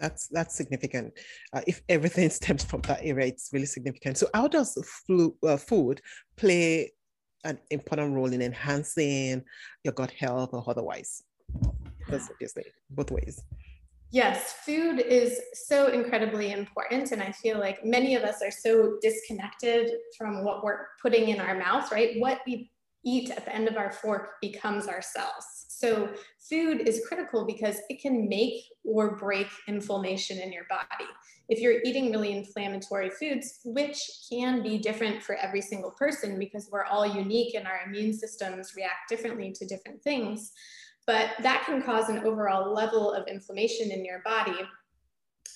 That's 0.00 0.28
that's 0.28 0.57
significant. 0.57 1.12
Uh, 1.52 1.61
if 1.66 1.83
everything 1.88 2.30
stems 2.40 2.64
from 2.64 2.80
that 2.83 3.00
area, 3.02 3.26
it's 3.26 3.50
really 3.52 3.66
significant. 3.66 4.19
So, 4.19 4.28
how 4.35 4.49
does 4.49 4.76
flu, 5.07 5.37
uh, 5.47 5.57
food 5.57 6.00
play 6.37 6.92
an 7.45 7.59
important 7.71 8.14
role 8.14 8.33
in 8.33 8.42
enhancing 8.42 9.42
your 9.85 9.95
gut 9.95 10.11
health 10.11 10.50
or 10.52 10.64
otherwise? 10.66 11.23
That's 12.09 12.28
obviously 12.30 12.64
both 12.90 13.11
ways. 13.11 13.42
Yes, 14.12 14.54
food 14.64 14.99
is 14.99 15.40
so 15.54 15.87
incredibly 15.87 16.50
important. 16.50 17.12
And 17.12 17.23
I 17.23 17.30
feel 17.30 17.59
like 17.61 17.85
many 17.85 18.16
of 18.16 18.25
us 18.25 18.42
are 18.42 18.50
so 18.50 18.99
disconnected 19.00 19.88
from 20.19 20.45
what 20.45 20.64
we're 20.64 20.87
putting 21.00 21.28
in 21.28 21.40
our 21.40 21.57
mouth, 21.57 21.92
right? 21.92 22.19
What 22.19 22.40
we 22.45 22.73
eat 23.04 23.30
at 23.30 23.45
the 23.45 23.54
end 23.54 23.69
of 23.69 23.76
our 23.76 23.92
fork 23.92 24.40
becomes 24.40 24.88
our 24.88 25.00
cells. 25.00 25.60
So 25.80 26.10
food 26.38 26.87
is 26.87 27.06
critical 27.08 27.46
because 27.46 27.78
it 27.88 28.02
can 28.02 28.28
make 28.28 28.64
or 28.84 29.16
break 29.16 29.46
inflammation 29.66 30.38
in 30.38 30.52
your 30.52 30.66
body. 30.68 31.08
If 31.49 31.58
you're 31.58 31.80
eating 31.87 32.12
really 32.12 32.37
inflammatory 32.37 33.08
foods, 33.08 33.60
which 33.64 33.99
can 34.30 34.62
be 34.62 34.76
different 34.76 35.22
for 35.22 35.37
every 35.37 35.62
single 35.62 35.92
person 35.92 36.38
because 36.38 36.68
we're 36.70 36.84
all 36.84 37.06
unique 37.06 37.54
and 37.54 37.66
our 37.66 37.80
immune 37.87 38.12
systems 38.12 38.75
react 38.76 39.08
differently 39.08 39.52
to 39.52 39.66
different 39.66 40.02
things, 40.02 40.52
but 41.06 41.30
that 41.42 41.64
can 41.64 41.82
cause 41.82 42.10
an 42.10 42.26
overall 42.26 42.75
level 42.75 43.10
of 43.10 43.26
inflammation 43.26 43.90
in 43.90 44.04
your 44.04 44.20
body 44.22 44.60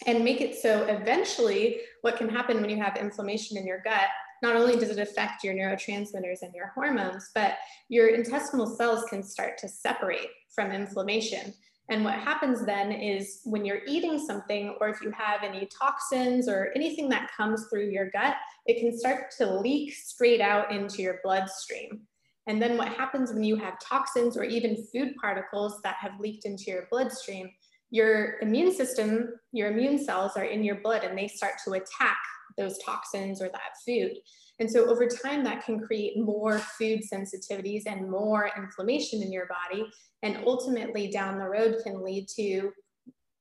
and 0.06 0.24
make 0.24 0.40
it 0.40 0.56
so 0.56 0.84
eventually 0.84 1.80
what 2.00 2.16
can 2.16 2.30
happen 2.30 2.62
when 2.62 2.70
you 2.70 2.82
have 2.82 2.96
inflammation 2.96 3.58
in 3.58 3.66
your 3.66 3.82
gut 3.84 4.08
not 4.44 4.56
only 4.56 4.76
does 4.76 4.90
it 4.90 4.98
affect 4.98 5.42
your 5.42 5.54
neurotransmitters 5.54 6.42
and 6.42 6.54
your 6.54 6.70
hormones, 6.74 7.30
but 7.34 7.56
your 7.88 8.08
intestinal 8.08 8.66
cells 8.66 9.04
can 9.08 9.22
start 9.22 9.56
to 9.56 9.68
separate 9.68 10.28
from 10.54 10.70
inflammation. 10.70 11.54
And 11.88 12.04
what 12.04 12.14
happens 12.14 12.64
then 12.66 12.92
is 12.92 13.40
when 13.44 13.64
you're 13.64 13.80
eating 13.86 14.18
something, 14.18 14.76
or 14.82 14.90
if 14.90 15.00
you 15.00 15.10
have 15.12 15.42
any 15.42 15.66
toxins 15.66 16.46
or 16.46 16.72
anything 16.76 17.08
that 17.08 17.30
comes 17.34 17.66
through 17.70 17.88
your 17.88 18.10
gut, 18.10 18.36
it 18.66 18.80
can 18.80 18.96
start 18.98 19.30
to 19.38 19.60
leak 19.60 19.94
straight 19.94 20.42
out 20.42 20.70
into 20.70 21.00
your 21.00 21.20
bloodstream. 21.24 22.02
And 22.46 22.60
then 22.60 22.76
what 22.76 22.88
happens 22.88 23.32
when 23.32 23.44
you 23.44 23.56
have 23.56 23.80
toxins 23.80 24.36
or 24.36 24.44
even 24.44 24.84
food 24.92 25.14
particles 25.18 25.80
that 25.84 25.96
have 26.00 26.20
leaked 26.20 26.44
into 26.44 26.64
your 26.66 26.86
bloodstream, 26.90 27.50
your 27.90 28.38
immune 28.40 28.74
system, 28.74 29.30
your 29.52 29.70
immune 29.70 29.98
cells 29.98 30.32
are 30.36 30.44
in 30.44 30.64
your 30.64 30.76
blood 30.76 31.02
and 31.02 31.16
they 31.16 31.28
start 31.28 31.54
to 31.64 31.72
attack 31.72 32.18
those 32.56 32.78
toxins 32.78 33.40
or 33.42 33.48
that 33.48 33.76
food. 33.86 34.12
And 34.60 34.70
so 34.70 34.88
over 34.88 35.08
time, 35.08 35.42
that 35.44 35.64
can 35.64 35.80
create 35.80 36.16
more 36.16 36.58
food 36.58 37.00
sensitivities 37.12 37.82
and 37.86 38.08
more 38.08 38.50
inflammation 38.56 39.22
in 39.22 39.32
your 39.32 39.46
body. 39.46 39.84
And 40.22 40.38
ultimately, 40.46 41.10
down 41.10 41.38
the 41.38 41.48
road, 41.48 41.76
can 41.84 42.04
lead 42.04 42.28
to 42.36 42.72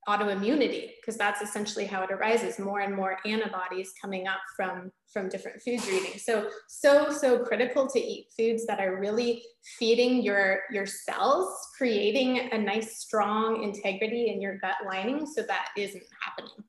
autoimmunity 0.08 0.90
because 1.00 1.16
that's 1.16 1.40
essentially 1.40 1.86
how 1.86 2.02
it 2.02 2.10
arises 2.10 2.58
more 2.58 2.80
and 2.80 2.94
more 2.94 3.16
antibodies 3.24 3.92
coming 4.00 4.28
up 4.28 4.40
from 4.54 4.92
from 5.10 5.28
different 5.28 5.62
foods 5.62 5.86
you're 5.86 5.96
eating 5.96 6.18
so 6.18 6.50
so 6.68 7.10
so 7.10 7.38
critical 7.38 7.88
to 7.88 7.98
eat 7.98 8.26
foods 8.36 8.66
that 8.66 8.80
are 8.80 9.00
really 9.00 9.42
feeding 9.78 10.22
your 10.22 10.60
your 10.70 10.84
cells 10.84 11.48
creating 11.78 12.50
a 12.52 12.58
nice 12.58 12.98
strong 12.98 13.62
integrity 13.64 14.30
in 14.30 14.42
your 14.42 14.58
gut 14.58 14.76
lining 14.86 15.24
so 15.26 15.42
that 15.42 15.68
isn't 15.76 16.04
happening 16.22 16.64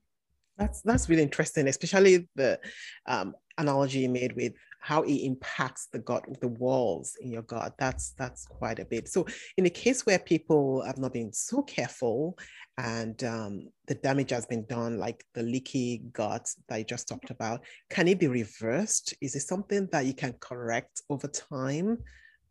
that's 0.57 0.81
that's 0.81 1.09
really 1.09 1.24
interesting, 1.24 1.67
especially 1.67 2.27
the 2.35 2.59
um, 3.07 3.35
analogy 3.57 4.00
you 4.00 4.09
made 4.09 4.35
with 4.35 4.53
how 4.79 5.01
it 5.01 5.25
impacts 5.25 5.88
the 5.91 6.00
gut, 6.00 6.24
the 6.41 6.47
walls 6.47 7.17
in 7.19 7.31
your 7.31 7.41
gut. 7.41 7.74
That's 7.77 8.12
that's 8.12 8.45
quite 8.45 8.79
a 8.79 8.85
bit. 8.85 9.07
So, 9.07 9.25
in 9.57 9.65
a 9.65 9.69
case 9.69 10.05
where 10.05 10.19
people 10.19 10.83
have 10.85 10.97
not 10.97 11.13
been 11.13 11.33
so 11.33 11.63
careful 11.63 12.38
and 12.77 13.21
um, 13.24 13.69
the 13.88 13.95
damage 13.95 14.31
has 14.31 14.45
been 14.45 14.65
done, 14.65 14.97
like 14.97 15.25
the 15.33 15.43
leaky 15.43 16.03
gut 16.13 16.47
that 16.67 16.77
you 16.77 16.83
just 16.83 17.07
talked 17.07 17.31
about, 17.31 17.62
can 17.89 18.07
it 18.07 18.19
be 18.19 18.27
reversed? 18.27 19.13
Is 19.21 19.35
it 19.35 19.41
something 19.41 19.88
that 19.91 20.05
you 20.05 20.13
can 20.13 20.33
correct 20.39 21.01
over 21.09 21.27
time 21.27 21.97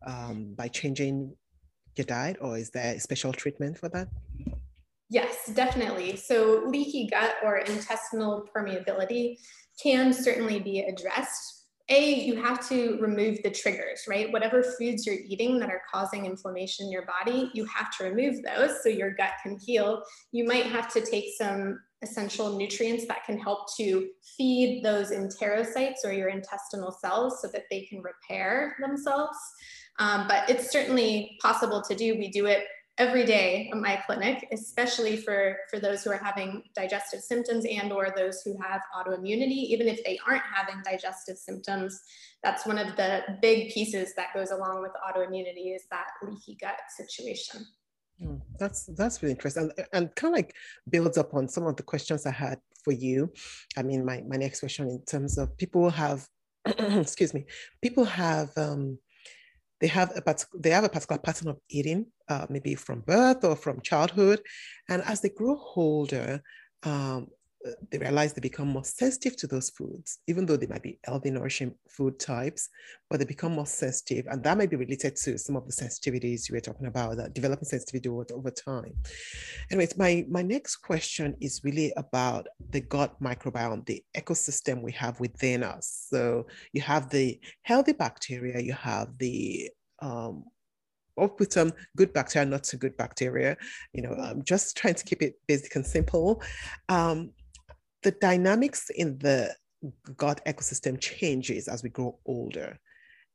um, 0.06 0.54
by 0.54 0.68
changing 0.68 1.34
your 1.96 2.06
diet, 2.06 2.36
or 2.40 2.58
is 2.58 2.70
there 2.70 2.94
a 2.96 3.00
special 3.00 3.32
treatment 3.32 3.78
for 3.78 3.88
that? 3.90 4.08
Yes, 5.14 5.48
definitely. 5.54 6.16
So 6.16 6.64
leaky 6.66 7.06
gut 7.08 7.36
or 7.44 7.58
intestinal 7.58 8.48
permeability 8.52 9.36
can 9.80 10.12
certainly 10.12 10.58
be 10.58 10.80
addressed. 10.80 11.66
A, 11.88 12.24
you 12.24 12.42
have 12.42 12.68
to 12.68 12.98
remove 13.00 13.38
the 13.44 13.50
triggers, 13.52 14.06
right? 14.08 14.32
Whatever 14.32 14.64
foods 14.64 15.06
you're 15.06 15.14
eating 15.14 15.60
that 15.60 15.70
are 15.70 15.82
causing 15.92 16.26
inflammation 16.26 16.86
in 16.86 16.90
your 16.90 17.06
body, 17.06 17.48
you 17.54 17.64
have 17.66 17.96
to 17.96 18.04
remove 18.04 18.42
those 18.42 18.82
so 18.82 18.88
your 18.88 19.14
gut 19.14 19.34
can 19.40 19.56
heal. 19.64 20.02
You 20.32 20.46
might 20.46 20.66
have 20.66 20.92
to 20.94 21.00
take 21.00 21.26
some 21.38 21.78
essential 22.02 22.58
nutrients 22.58 23.06
that 23.06 23.24
can 23.24 23.38
help 23.38 23.72
to 23.76 24.08
feed 24.36 24.84
those 24.84 25.12
enterocytes 25.12 26.04
or 26.04 26.12
your 26.12 26.30
intestinal 26.30 26.90
cells 26.90 27.40
so 27.40 27.46
that 27.52 27.66
they 27.70 27.82
can 27.82 28.02
repair 28.02 28.74
themselves. 28.80 29.38
Um, 30.00 30.26
but 30.26 30.50
it's 30.50 30.72
certainly 30.72 31.38
possible 31.40 31.82
to 31.82 31.94
do. 31.94 32.18
We 32.18 32.32
do 32.32 32.46
it 32.46 32.64
every 32.98 33.24
day 33.24 33.68
at 33.72 33.78
my 33.78 34.00
clinic, 34.06 34.46
especially 34.52 35.16
for, 35.16 35.56
for 35.68 35.80
those 35.80 36.04
who 36.04 36.10
are 36.10 36.22
having 36.22 36.62
digestive 36.76 37.20
symptoms 37.20 37.64
and 37.68 37.92
or 37.92 38.14
those 38.16 38.42
who 38.42 38.56
have 38.62 38.82
autoimmunity, 38.96 39.64
even 39.72 39.88
if 39.88 40.02
they 40.04 40.18
aren't 40.26 40.42
having 40.42 40.80
digestive 40.84 41.36
symptoms, 41.36 42.00
that's 42.42 42.66
one 42.66 42.78
of 42.78 42.94
the 42.96 43.22
big 43.42 43.70
pieces 43.70 44.14
that 44.14 44.28
goes 44.34 44.50
along 44.50 44.82
with 44.82 44.92
autoimmunity 45.08 45.74
is 45.74 45.82
that 45.90 46.06
leaky 46.22 46.56
gut 46.60 46.76
situation. 46.96 47.66
Hmm, 48.20 48.36
that's 48.60 48.86
that's 48.96 49.20
really 49.22 49.32
interesting 49.32 49.72
and, 49.76 49.86
and 49.92 50.14
kind 50.14 50.32
of 50.32 50.38
like 50.38 50.54
builds 50.88 51.18
up 51.18 51.34
on 51.34 51.48
some 51.48 51.66
of 51.66 51.74
the 51.74 51.82
questions 51.82 52.26
I 52.26 52.30
had 52.30 52.60
for 52.84 52.92
you. 52.92 53.32
I 53.76 53.82
mean, 53.82 54.04
my, 54.04 54.22
my 54.28 54.36
next 54.36 54.60
question 54.60 54.88
in 54.88 55.02
terms 55.04 55.36
of 55.36 55.56
people 55.56 55.90
have 55.90 56.28
excuse 56.66 57.34
me, 57.34 57.44
people 57.82 58.04
have 58.04 58.56
um, 58.56 58.98
they 59.80 59.88
have 59.88 60.12
a 60.16 60.36
they 60.56 60.70
have 60.70 60.84
a 60.84 60.88
particular 60.88 61.18
pattern 61.18 61.48
of 61.48 61.58
eating, 61.68 62.06
uh, 62.28 62.46
maybe 62.48 62.74
from 62.74 63.00
birth 63.00 63.44
or 63.44 63.56
from 63.56 63.80
childhood, 63.80 64.40
and 64.88 65.02
as 65.02 65.20
they 65.20 65.30
grow 65.30 65.60
older, 65.76 66.42
um, 66.82 67.28
they 67.90 67.98
realize 67.98 68.32
they 68.32 68.40
become 68.40 68.68
more 68.68 68.84
sensitive 68.84 69.36
to 69.36 69.46
those 69.46 69.70
foods, 69.70 70.18
even 70.26 70.44
though 70.44 70.56
they 70.56 70.66
might 70.66 70.82
be 70.82 70.98
healthy, 71.04 71.30
nourishing 71.30 71.74
food 71.88 72.18
types, 72.18 72.68
but 73.08 73.18
they 73.18 73.24
become 73.24 73.52
more 73.52 73.66
sensitive. 73.66 74.26
And 74.28 74.42
that 74.44 74.58
may 74.58 74.66
be 74.66 74.76
related 74.76 75.16
to 75.16 75.38
some 75.38 75.56
of 75.56 75.66
the 75.66 75.72
sensitivities 75.72 76.48
you 76.48 76.54
were 76.54 76.60
talking 76.60 76.86
about, 76.86 77.16
that 77.16 77.34
developing 77.34 77.64
sensitivity 77.64 78.08
over, 78.08 78.50
time. 78.50 78.94
Anyways, 79.70 79.96
my, 79.96 80.24
my 80.28 80.42
next 80.42 80.76
question 80.76 81.36
is 81.40 81.62
really 81.64 81.92
about 81.96 82.46
the 82.70 82.82
gut 82.82 83.20
microbiome, 83.22 83.86
the 83.86 84.04
ecosystem 84.16 84.82
we 84.82 84.92
have 84.92 85.18
within 85.18 85.62
us. 85.62 86.06
So 86.10 86.46
you 86.72 86.82
have 86.82 87.08
the 87.08 87.40
healthy 87.62 87.92
bacteria, 87.92 88.60
you 88.60 88.74
have 88.74 89.16
the 89.18 89.70
um, 90.00 90.44
or 91.16 91.34
with 91.38 91.52
some 91.52 91.72
good 91.96 92.12
bacteria, 92.12 92.46
not 92.46 92.66
so 92.66 92.78
good 92.78 92.96
bacteria. 92.96 93.56
You 93.92 94.02
know, 94.02 94.14
I'm 94.14 94.42
just 94.42 94.76
trying 94.76 94.94
to 94.94 95.04
keep 95.04 95.22
it 95.22 95.34
basic 95.46 95.74
and 95.76 95.86
simple. 95.86 96.42
Um, 96.88 97.30
the 98.02 98.12
dynamics 98.12 98.90
in 98.94 99.18
the 99.18 99.54
gut 100.16 100.40
ecosystem 100.46 101.00
changes 101.00 101.68
as 101.68 101.82
we 101.82 101.90
grow 101.90 102.18
older. 102.26 102.78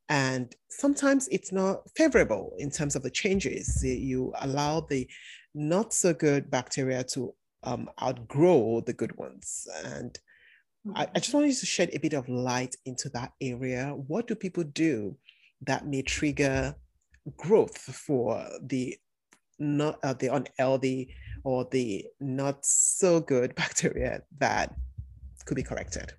And 0.10 0.56
sometimes 0.70 1.28
it's 1.32 1.52
not 1.52 1.88
favorable 1.96 2.56
in 2.58 2.72
terms 2.72 2.96
of 2.96 3.04
the 3.04 3.12
changes. 3.12 3.84
You 3.84 4.34
allow 4.42 4.82
the 4.82 5.08
not 5.54 5.94
so 5.94 6.14
good 6.14 6.50
bacteria 6.50 7.04
to 7.04 7.34
um, 7.64 7.90
outgrow 8.02 8.82
the 8.82 8.94
good 8.94 9.16
ones. 9.18 9.68
And 9.86 10.18
I, 10.96 11.08
I 11.14 11.20
just 11.20 11.34
wanted 11.34 11.56
to 11.56 11.66
shed 11.66 11.92
a 11.94 12.00
bit 12.00 12.14
of 12.14 12.28
light 12.28 12.76
into 12.86 13.10
that 13.10 13.34
area. 13.40 13.94
What 14.08 14.28
do 14.28 14.36
people 14.36 14.64
do 14.64 15.16
that 15.62 15.86
may 15.86 16.02
trigger 16.02 16.76
growth 17.38 17.78
for 17.78 18.46
the 18.62 18.98
not 19.60 20.00
uh, 20.04 20.14
the 20.14 20.28
unhealthy 20.28 21.14
or 21.44 21.68
the 21.72 22.06
not 22.20 22.66
so 22.66 23.20
good 23.20 23.56
bacteria 23.64 24.22
that 24.38 24.74
could 25.46 25.56
be 25.56 25.64
corrected? 25.64 26.14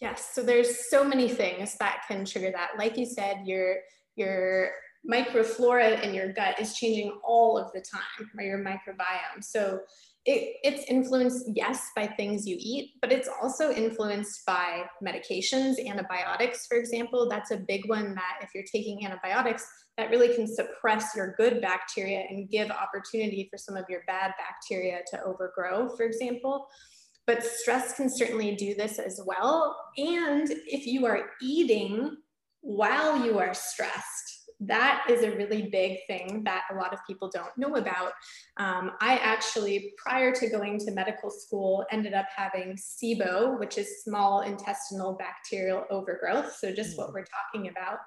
Yes, 0.00 0.30
so 0.34 0.42
there's 0.42 0.90
so 0.90 1.02
many 1.04 1.28
things 1.28 1.76
that 1.78 2.02
can 2.06 2.24
trigger 2.24 2.50
that. 2.52 2.72
Like 2.78 2.96
you 2.96 3.06
said, 3.06 3.42
your 3.46 3.76
your 4.14 4.70
microflora 5.10 6.02
in 6.02 6.14
your 6.14 6.32
gut 6.32 6.60
is 6.60 6.74
changing 6.74 7.18
all 7.24 7.56
of 7.56 7.72
the 7.72 7.80
time, 7.80 8.30
or 8.36 8.42
your 8.42 8.58
microbiome. 8.58 9.42
So 9.42 9.80
it, 10.26 10.56
it's 10.64 10.84
influenced, 10.90 11.46
yes, 11.54 11.90
by 11.94 12.08
things 12.08 12.46
you 12.46 12.56
eat, 12.58 12.94
but 13.00 13.12
it's 13.12 13.28
also 13.40 13.70
influenced 13.70 14.44
by 14.44 14.84
medications, 15.02 15.76
antibiotics, 15.88 16.66
for 16.66 16.76
example. 16.76 17.28
That's 17.28 17.52
a 17.52 17.56
big 17.56 17.88
one 17.88 18.14
that 18.16 18.40
if 18.42 18.50
you're 18.52 18.64
taking 18.64 19.06
antibiotics, 19.06 19.66
that 19.96 20.10
really 20.10 20.34
can 20.34 20.46
suppress 20.48 21.14
your 21.14 21.34
good 21.38 21.62
bacteria 21.62 22.24
and 22.28 22.50
give 22.50 22.70
opportunity 22.70 23.46
for 23.50 23.56
some 23.56 23.76
of 23.76 23.84
your 23.88 24.02
bad 24.08 24.32
bacteria 24.36 24.98
to 25.12 25.22
overgrow, 25.22 25.88
for 25.96 26.02
example. 26.02 26.66
But 27.24 27.44
stress 27.44 27.94
can 27.94 28.10
certainly 28.10 28.56
do 28.56 28.74
this 28.74 28.98
as 28.98 29.20
well. 29.24 29.76
And 29.96 30.50
if 30.66 30.86
you 30.86 31.06
are 31.06 31.30
eating 31.40 32.16
while 32.62 33.24
you 33.24 33.38
are 33.38 33.54
stressed, 33.54 34.35
that 34.60 35.06
is 35.10 35.22
a 35.22 35.36
really 35.36 35.68
big 35.70 35.98
thing 36.06 36.42
that 36.44 36.62
a 36.70 36.74
lot 36.74 36.92
of 36.94 37.00
people 37.06 37.30
don't 37.32 37.56
know 37.58 37.76
about. 37.76 38.12
Um, 38.56 38.92
I 39.00 39.18
actually, 39.18 39.92
prior 39.98 40.34
to 40.34 40.48
going 40.48 40.78
to 40.80 40.92
medical 40.92 41.30
school, 41.30 41.84
ended 41.90 42.14
up 42.14 42.26
having 42.34 42.76
SIBO, 42.76 43.58
which 43.58 43.76
is 43.76 44.02
small 44.02 44.40
intestinal 44.40 45.14
bacterial 45.14 45.84
overgrowth. 45.90 46.56
So, 46.56 46.72
just 46.72 46.96
what 46.96 47.10
mm. 47.10 47.14
we're 47.14 47.24
talking 47.24 47.68
about. 47.68 47.98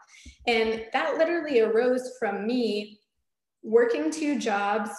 And 0.48 0.86
that 0.94 1.18
literally 1.18 1.60
arose 1.60 2.14
from 2.18 2.48
me 2.48 3.00
working 3.62 4.10
two 4.10 4.40
jobs, 4.40 4.90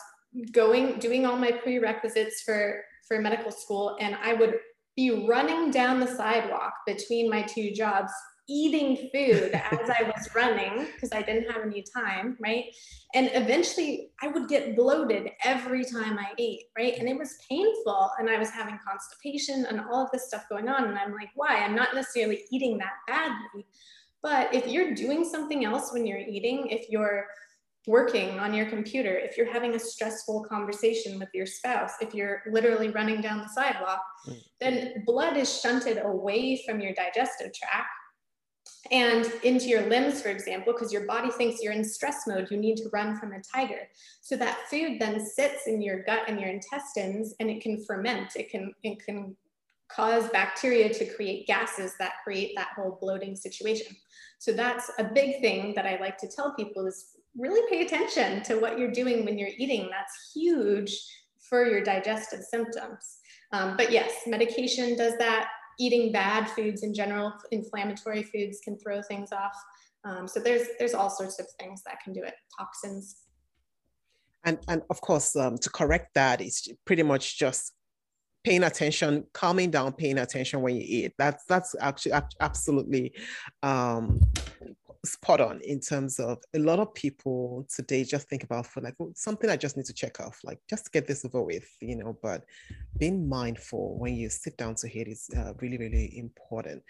going, 0.53 0.99
doing 0.99 1.27
all 1.27 1.37
my 1.37 1.51
prerequisites 1.51 2.43
for, 2.43 2.83
for 3.09 3.21
medical 3.21 3.51
school, 3.51 3.97
and 4.01 4.17
I 4.23 4.35
would 4.35 4.55
be 4.97 5.27
running 5.27 5.71
down 5.71 5.99
the 5.99 6.07
sidewalk 6.07 6.75
between 6.87 7.31
my 7.31 7.43
two 7.43 7.73
jobs 7.73 8.13
eating 8.51 8.97
food 9.13 9.53
as 9.53 9.89
I 9.89 10.03
was 10.03 10.29
running 10.35 10.89
because 10.93 11.13
I 11.13 11.23
didn't 11.23 11.51
have 11.51 11.63
any 11.63 11.83
time, 11.83 12.37
right? 12.41 12.65
And 13.15 13.31
eventually 13.33 14.11
I 14.21 14.29
would 14.29 14.49
get 14.49 14.75
bloated 14.75 15.31
every 15.45 15.85
time 15.85 16.19
I 16.19 16.33
ate, 16.39 16.65
right? 16.77 16.95
And 16.99 17.09
it 17.09 17.17
was 17.17 17.39
painful 17.49 18.11
and 18.19 18.29
I 18.29 18.39
was 18.39 18.51
having 18.51 18.79
constipation 18.87 19.67
and 19.67 19.81
all 19.81 20.05
of 20.05 20.11
this 20.13 20.27
stuff 20.27 20.49
going 20.49 20.69
on. 20.69 20.85
And 20.85 20.99
I'm 20.99 21.15
like, 21.15 21.31
why? 21.37 21.59
I'm 21.59 21.77
not 21.77 21.95
necessarily 21.95 22.43
eating 22.51 22.77
that 22.79 22.95
badly. 23.07 23.67
But 24.23 24.53
if 24.53 24.67
you're 24.67 24.95
doing 24.95 25.25
something 25.25 25.65
else 25.65 25.93
when 25.93 26.05
you're 26.05 26.19
eating, 26.19 26.67
if 26.69 26.91
you're 26.91 27.27
working 27.87 28.39
on 28.39 28.53
your 28.53 28.67
computer, 28.67 29.17
if 29.17 29.37
you're 29.37 29.51
having 29.51 29.75
a 29.75 29.79
stressful 29.79 30.45
conversation 30.45 31.19
with 31.19 31.31
your 31.33 31.47
spouse, 31.47 31.93
if 32.01 32.15
you're 32.15 32.43
literally 32.51 32.91
running 32.91 33.23
down 33.23 33.39
the 33.39 33.49
sidewalk, 33.49 34.03
mm. 34.29 34.37
then 34.61 35.03
blood 35.07 35.37
is 35.37 35.61
shunted 35.61 36.05
away 36.05 36.63
from 36.67 36.81
your 36.81 36.93
digestive 36.93 37.53
tract 37.55 37.89
and 38.91 39.31
into 39.45 39.67
your 39.67 39.89
limbs, 39.89 40.21
for 40.21 40.31
example, 40.31 40.73
because 40.73 40.93
your 40.93 41.07
body 41.07 41.31
thinks 41.31 41.63
you're 41.63 41.73
in 41.73 41.85
stress 41.85 42.27
mode, 42.27 42.49
you 42.51 42.57
need 42.57 42.77
to 42.79 42.89
run 42.93 43.17
from 43.17 43.33
a 43.33 43.43
tiger. 43.43 43.89
So 44.21 44.37
that 44.37 44.59
food 44.69 44.99
then 44.99 45.25
sits 45.25 45.67
in 45.67 45.81
your 45.83 46.03
gut 46.03 46.23
and 46.29 46.41
your 46.41 46.51
intestines 46.51 47.35
and 47.41 47.51
it 47.51 47.63
can 47.63 47.85
ferment. 47.85 48.37
It 48.37 48.51
can, 48.51 48.75
it 48.83 49.05
can 49.05 49.37
cause 49.89 50.29
bacteria 50.31 50.93
to 50.93 51.05
create 51.15 51.47
gases 51.47 51.95
that 51.99 52.15
create 52.25 52.53
that 52.57 52.71
whole 52.75 52.99
bloating 53.01 53.37
situation. 53.37 53.95
So 54.39 54.53
that's 54.53 54.91
a 54.99 55.05
big 55.05 55.41
thing 55.41 55.75
that 55.75 55.87
I 55.87 55.99
like 56.01 56.17
to 56.19 56.29
tell 56.29 56.55
people 56.55 56.87
is 56.87 57.17
really 57.37 57.63
pay 57.71 57.85
attention 57.85 58.43
to 58.45 58.57
what 58.57 58.79
you're 58.79 58.91
doing 58.91 59.25
when 59.25 59.39
you're 59.39 59.51
eating. 59.57 59.89
That's 59.91 60.33
huge 60.35 60.97
for 61.39 61.67
your 61.67 61.83
digestive 61.83 62.41
symptoms. 62.43 63.19
Um, 63.53 63.77
but 63.77 63.93
yes, 63.93 64.13
medication 64.27 64.97
does 64.97 65.17
that 65.19 65.49
eating 65.81 66.13
bad 66.13 66.49
foods 66.51 66.83
in 66.83 66.95
general, 66.95 67.33
inflammatory 67.51 68.23
foods 68.23 68.61
can 68.63 68.79
throw 68.79 69.03
things 69.03 69.33
off. 69.33 69.57
Um, 70.05 70.29
so 70.29 70.39
there's 70.39 70.69
there's 70.79 70.95
all 70.95 71.11
sorts 71.11 71.41
of 71.41 71.47
things 71.59 71.83
that 71.85 71.97
can 72.05 72.13
do 72.13 72.23
it. 72.23 72.35
Toxins. 72.59 73.17
And 74.45 74.59
and 74.69 74.83
of 74.91 75.01
course, 75.01 75.35
um, 75.37 75.59
to 75.59 75.71
correct 75.71 76.15
that, 76.15 76.41
it's 76.41 76.69
pretty 76.85 77.03
much 77.03 77.39
just 77.39 77.73
paying 78.45 78.63
attention, 78.63 79.25
calming 79.35 79.71
down, 79.71 79.93
paying 79.93 80.19
attention 80.19 80.63
when 80.63 80.77
you 80.77 80.85
eat. 80.87 81.13
That's 81.19 81.45
that's 81.47 81.75
actually 81.81 82.13
absolutely 82.41 83.13
um, 83.63 84.21
spot 85.05 85.41
on 85.41 85.61
in 85.63 85.81
terms 85.81 86.19
of 86.19 86.39
a 86.55 86.59
lot 86.59 86.79
of 86.79 86.93
people 86.95 87.67
today 87.75 88.05
just 88.05 88.29
think 88.29 88.45
about 88.45 88.67
food 88.67 88.85
like 88.85 88.95
well, 88.99 89.13
something 89.15 89.49
I 89.49 89.57
just 89.57 89.77
need 89.77 89.87
to 89.87 89.95
check 89.95 90.21
off, 90.21 90.41
like 90.45 90.59
just 90.69 90.93
get 90.93 91.07
this 91.07 91.25
over 91.25 91.43
with, 91.43 91.69
you 91.81 91.97
know. 91.97 92.19
But 92.23 92.45
being 92.99 93.29
mindful 93.29 93.99
when 93.99 94.15
you 94.15 94.29
sit 94.29 94.57
down 94.57 94.75
to 94.77 94.99
eat 94.99 95.09
is 95.09 95.31
uh, 95.37 95.55
really, 95.61 95.79
really 95.79 96.19
important. 96.19 96.83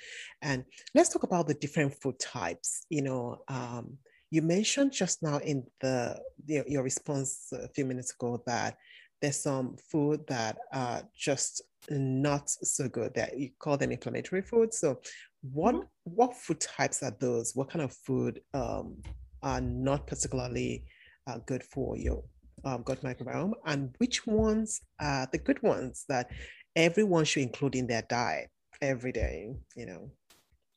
And 0.43 0.65
let's 0.95 1.11
talk 1.11 1.23
about 1.23 1.47
the 1.47 1.55
different 1.55 1.95
food 1.95 2.19
types. 2.19 2.85
You 2.91 3.03
know, 3.03 3.43
um, 3.49 3.97
you 4.31 4.43
mentioned 4.43 4.93
just 4.93 5.23
now 5.23 5.39
in 5.39 5.65
the, 5.81 6.21
the 6.47 6.65
your 6.67 6.83
response 6.83 7.53
a 7.53 7.69
few 7.69 7.85
minutes 7.85 8.13
ago 8.13 8.43
that 8.47 8.77
there's 9.21 9.41
some 9.41 9.77
food 9.77 10.27
that 10.29 10.57
are 10.73 11.03
just 11.15 11.63
not 11.89 12.51
so 12.51 12.89
good 12.89 13.15
that 13.15 13.39
you 13.39 13.51
call 13.59 13.77
them 13.77 13.93
inflammatory 13.93 14.43
foods. 14.43 14.79
So 14.79 15.01
what 15.43 15.75
mm-hmm. 15.75 15.85
what 16.05 16.37
food 16.37 16.61
types 16.61 17.03
are 17.03 17.17
those? 17.19 17.55
What 17.55 17.71
kind 17.71 17.83
of 17.83 17.93
food 17.93 18.41
um, 18.55 18.97
are 19.43 19.61
not 19.61 20.07
particularly 20.07 20.85
uh, 21.27 21.39
good 21.47 21.63
for 21.63 21.97
your 21.97 22.23
um, 22.65 22.83
gut 22.83 23.03
microbiome, 23.03 23.53
and 23.65 23.95
which 23.99 24.27
ones 24.27 24.83
are 25.01 25.29
the 25.33 25.39
good 25.39 25.63
ones 25.63 26.05
that 26.09 26.31
everyone 26.77 27.25
should 27.25 27.43
include 27.43 27.75
in 27.75 27.87
their 27.87 28.03
diet 28.03 28.51
every 28.83 29.13
day? 29.13 29.55
You 29.77 29.87
know. 29.87 30.11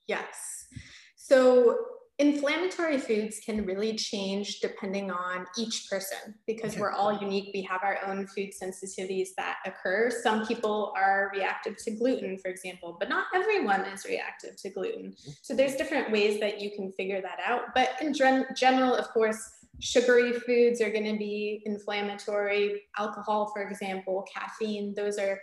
Yes. 0.07 0.67
So 1.15 1.77
inflammatory 2.19 2.99
foods 2.99 3.39
can 3.43 3.65
really 3.65 3.95
change 3.95 4.59
depending 4.59 5.09
on 5.09 5.45
each 5.57 5.87
person 5.89 6.35
because 6.45 6.77
we're 6.77 6.91
all 6.91 7.19
unique. 7.19 7.49
We 7.53 7.63
have 7.63 7.81
our 7.83 7.99
own 8.05 8.27
food 8.27 8.49
sensitivities 8.51 9.29
that 9.37 9.57
occur. 9.65 10.11
Some 10.21 10.45
people 10.45 10.93
are 10.95 11.31
reactive 11.33 11.75
to 11.77 11.91
gluten, 11.91 12.37
for 12.37 12.49
example, 12.49 12.97
but 12.99 13.09
not 13.09 13.25
everyone 13.33 13.81
is 13.81 14.05
reactive 14.05 14.55
to 14.57 14.69
gluten. 14.69 15.15
So 15.41 15.55
there's 15.55 15.75
different 15.75 16.11
ways 16.11 16.39
that 16.39 16.61
you 16.61 16.71
can 16.75 16.91
figure 16.91 17.21
that 17.21 17.39
out. 17.43 17.73
But 17.73 17.89
in 17.99 18.13
gen- 18.13 18.45
general, 18.55 18.93
of 18.93 19.09
course, 19.09 19.63
sugary 19.79 20.33
foods 20.33 20.81
are 20.81 20.91
going 20.91 21.11
to 21.11 21.17
be 21.17 21.63
inflammatory. 21.65 22.83
Alcohol, 22.97 23.51
for 23.53 23.63
example, 23.63 24.23
caffeine, 24.31 24.93
those 24.95 25.17
are 25.17 25.39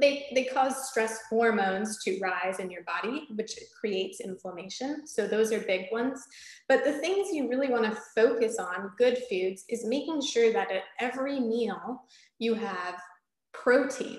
they, 0.00 0.26
they 0.34 0.44
cause 0.44 0.90
stress 0.90 1.20
hormones 1.28 2.02
to 2.04 2.18
rise 2.20 2.58
in 2.58 2.70
your 2.70 2.82
body, 2.84 3.26
which 3.34 3.58
creates 3.78 4.20
inflammation. 4.20 5.06
So 5.06 5.26
those 5.26 5.52
are 5.52 5.60
big 5.60 5.86
ones. 5.92 6.22
But 6.68 6.84
the 6.84 6.92
things 6.92 7.28
you 7.32 7.48
really 7.48 7.70
want 7.70 7.84
to 7.84 8.00
focus 8.14 8.58
on, 8.58 8.92
good 8.98 9.18
foods, 9.30 9.64
is 9.68 9.86
making 9.86 10.22
sure 10.22 10.52
that 10.52 10.70
at 10.70 10.82
every 11.00 11.40
meal 11.40 12.02
you 12.38 12.54
have 12.54 13.00
protein, 13.52 14.18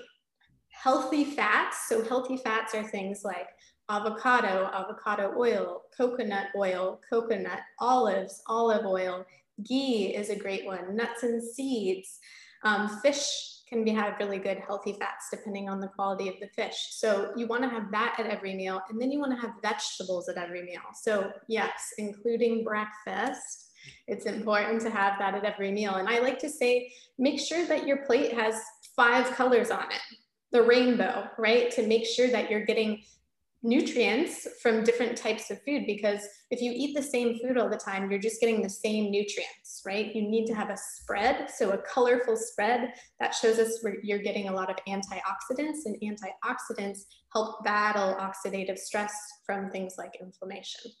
healthy 0.70 1.24
fats. 1.24 1.88
So 1.88 2.02
healthy 2.02 2.36
fats 2.36 2.74
are 2.74 2.84
things 2.84 3.22
like 3.24 3.48
avocado, 3.88 4.68
avocado 4.72 5.34
oil, 5.38 5.82
coconut 5.96 6.46
oil, 6.56 7.00
coconut, 7.08 7.60
olives, 7.78 8.42
olive 8.46 8.84
oil. 8.84 9.24
Ghee 9.62 10.14
is 10.14 10.28
a 10.28 10.36
great 10.36 10.66
one, 10.66 10.96
nuts 10.96 11.22
and 11.22 11.42
seeds. 11.42 12.18
Um, 12.62 12.88
fish 13.00 13.55
can 13.68 13.84
be 13.84 13.90
have 13.90 14.14
really 14.18 14.38
good 14.38 14.58
healthy 14.58 14.92
fats 14.92 15.28
depending 15.30 15.68
on 15.68 15.80
the 15.80 15.88
quality 15.88 16.28
of 16.28 16.34
the 16.40 16.48
fish. 16.48 16.88
So 16.90 17.32
you 17.36 17.46
want 17.46 17.62
to 17.64 17.68
have 17.68 17.90
that 17.92 18.16
at 18.18 18.26
every 18.26 18.54
meal, 18.54 18.80
and 18.88 19.00
then 19.00 19.10
you 19.10 19.18
want 19.18 19.32
to 19.32 19.40
have 19.40 19.52
vegetables 19.62 20.28
at 20.28 20.36
every 20.36 20.62
meal. 20.62 20.82
So 20.94 21.32
yes, 21.48 21.92
including 21.98 22.64
breakfast. 22.64 23.64
It's 24.08 24.26
important 24.26 24.82
to 24.82 24.90
have 24.90 25.18
that 25.18 25.34
at 25.34 25.44
every 25.44 25.70
meal. 25.70 25.94
And 25.94 26.08
I 26.08 26.18
like 26.18 26.38
to 26.40 26.48
say, 26.48 26.92
make 27.18 27.38
sure 27.38 27.66
that 27.66 27.86
your 27.86 27.98
plate 27.98 28.32
has 28.32 28.60
five 28.96 29.26
colors 29.32 29.70
on 29.70 29.84
it, 29.84 30.00
the 30.50 30.62
rainbow, 30.62 31.28
right? 31.38 31.70
To 31.72 31.86
make 31.86 32.06
sure 32.06 32.28
that 32.28 32.50
you're 32.50 32.64
getting 32.64 33.02
nutrients 33.62 34.46
from 34.62 34.84
different 34.84 35.16
types 35.16 35.50
of 35.50 35.58
food 35.62 35.84
because 35.86 36.20
if 36.50 36.60
you 36.60 36.72
eat 36.74 36.94
the 36.94 37.02
same 37.02 37.38
food 37.38 37.58
all 37.58 37.68
the 37.68 37.76
time, 37.76 38.10
you're 38.10 38.20
just 38.20 38.40
getting 38.40 38.62
the 38.62 38.70
same 38.70 39.10
nutrients, 39.10 39.82
right? 39.84 40.14
You 40.14 40.22
need 40.22 40.46
to 40.46 40.54
have 40.54 40.70
a 40.70 40.76
spread. 40.76 41.50
So 41.50 41.70
a 41.70 41.78
colorful 41.78 42.36
spread 42.36 42.92
that 43.18 43.34
shows 43.34 43.58
us 43.58 43.78
where 43.82 43.96
you're 44.02 44.22
getting 44.22 44.48
a 44.48 44.54
lot 44.54 44.70
of 44.70 44.76
antioxidants 44.88 45.86
and 45.86 45.96
antioxidants 46.02 47.00
help 47.32 47.64
battle 47.64 48.14
oxidative 48.14 48.78
stress 48.78 49.14
from 49.44 49.70
things 49.70 49.94
like 49.98 50.12
inflammation. 50.20 50.92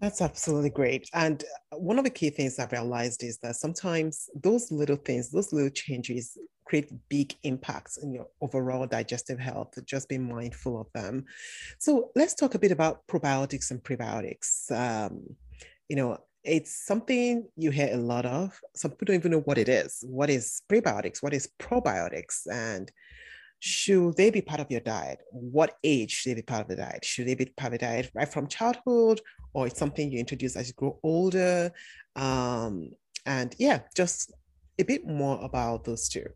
That's 0.00 0.20
absolutely 0.20 0.70
great. 0.70 1.08
And 1.14 1.42
one 1.72 1.98
of 1.98 2.04
the 2.04 2.10
key 2.10 2.30
things 2.30 2.58
I've 2.58 2.72
realized 2.72 3.22
is 3.22 3.38
that 3.38 3.56
sometimes 3.56 4.28
those 4.34 4.70
little 4.70 4.96
things, 4.96 5.30
those 5.30 5.52
little 5.52 5.70
changes 5.70 6.36
create 6.66 6.90
big 7.08 7.34
impacts 7.44 7.96
in 7.98 8.12
your 8.12 8.26
overall 8.42 8.86
digestive 8.86 9.38
health. 9.38 9.72
Just 9.86 10.08
be 10.08 10.18
mindful 10.18 10.80
of 10.80 10.86
them. 10.92 11.24
So 11.78 12.10
let's 12.14 12.34
talk 12.34 12.54
a 12.54 12.58
bit 12.58 12.72
about 12.72 13.06
probiotics 13.06 13.70
and 13.70 13.82
prebiotics. 13.82 14.70
Um, 14.70 15.22
you 15.88 15.96
know, 15.96 16.18
it's 16.44 16.84
something 16.86 17.48
you 17.56 17.70
hear 17.70 17.90
a 17.92 17.96
lot 17.96 18.26
of. 18.26 18.60
Some 18.74 18.90
people 18.90 19.06
don't 19.06 19.16
even 19.16 19.30
know 19.32 19.40
what 19.40 19.58
it 19.58 19.68
is. 19.68 20.04
What 20.06 20.28
is 20.28 20.60
prebiotics? 20.68 21.22
What 21.22 21.32
is 21.32 21.48
probiotics? 21.58 22.46
And 22.50 22.90
should 23.60 24.16
they 24.16 24.30
be 24.30 24.42
part 24.42 24.60
of 24.60 24.70
your 24.70 24.80
diet? 24.80 25.20
What 25.30 25.76
age 25.82 26.10
should 26.10 26.30
they 26.30 26.34
be 26.34 26.42
part 26.42 26.62
of 26.62 26.68
the 26.68 26.76
diet? 26.76 27.04
Should 27.04 27.26
they 27.26 27.34
be 27.34 27.46
part 27.46 27.72
of 27.72 27.80
the 27.80 27.86
diet 27.86 28.10
right 28.14 28.28
from 28.28 28.46
childhood, 28.46 29.20
or 29.54 29.66
it's 29.66 29.78
something 29.78 30.10
you 30.10 30.18
introduce 30.18 30.56
as 30.56 30.68
you 30.68 30.74
grow 30.74 30.98
older? 31.02 31.72
Um, 32.14 32.90
and 33.24 33.54
yeah, 33.58 33.80
just 33.94 34.32
a 34.78 34.84
bit 34.84 35.06
more 35.06 35.42
about 35.42 35.84
those 35.84 36.08
two. 36.08 36.26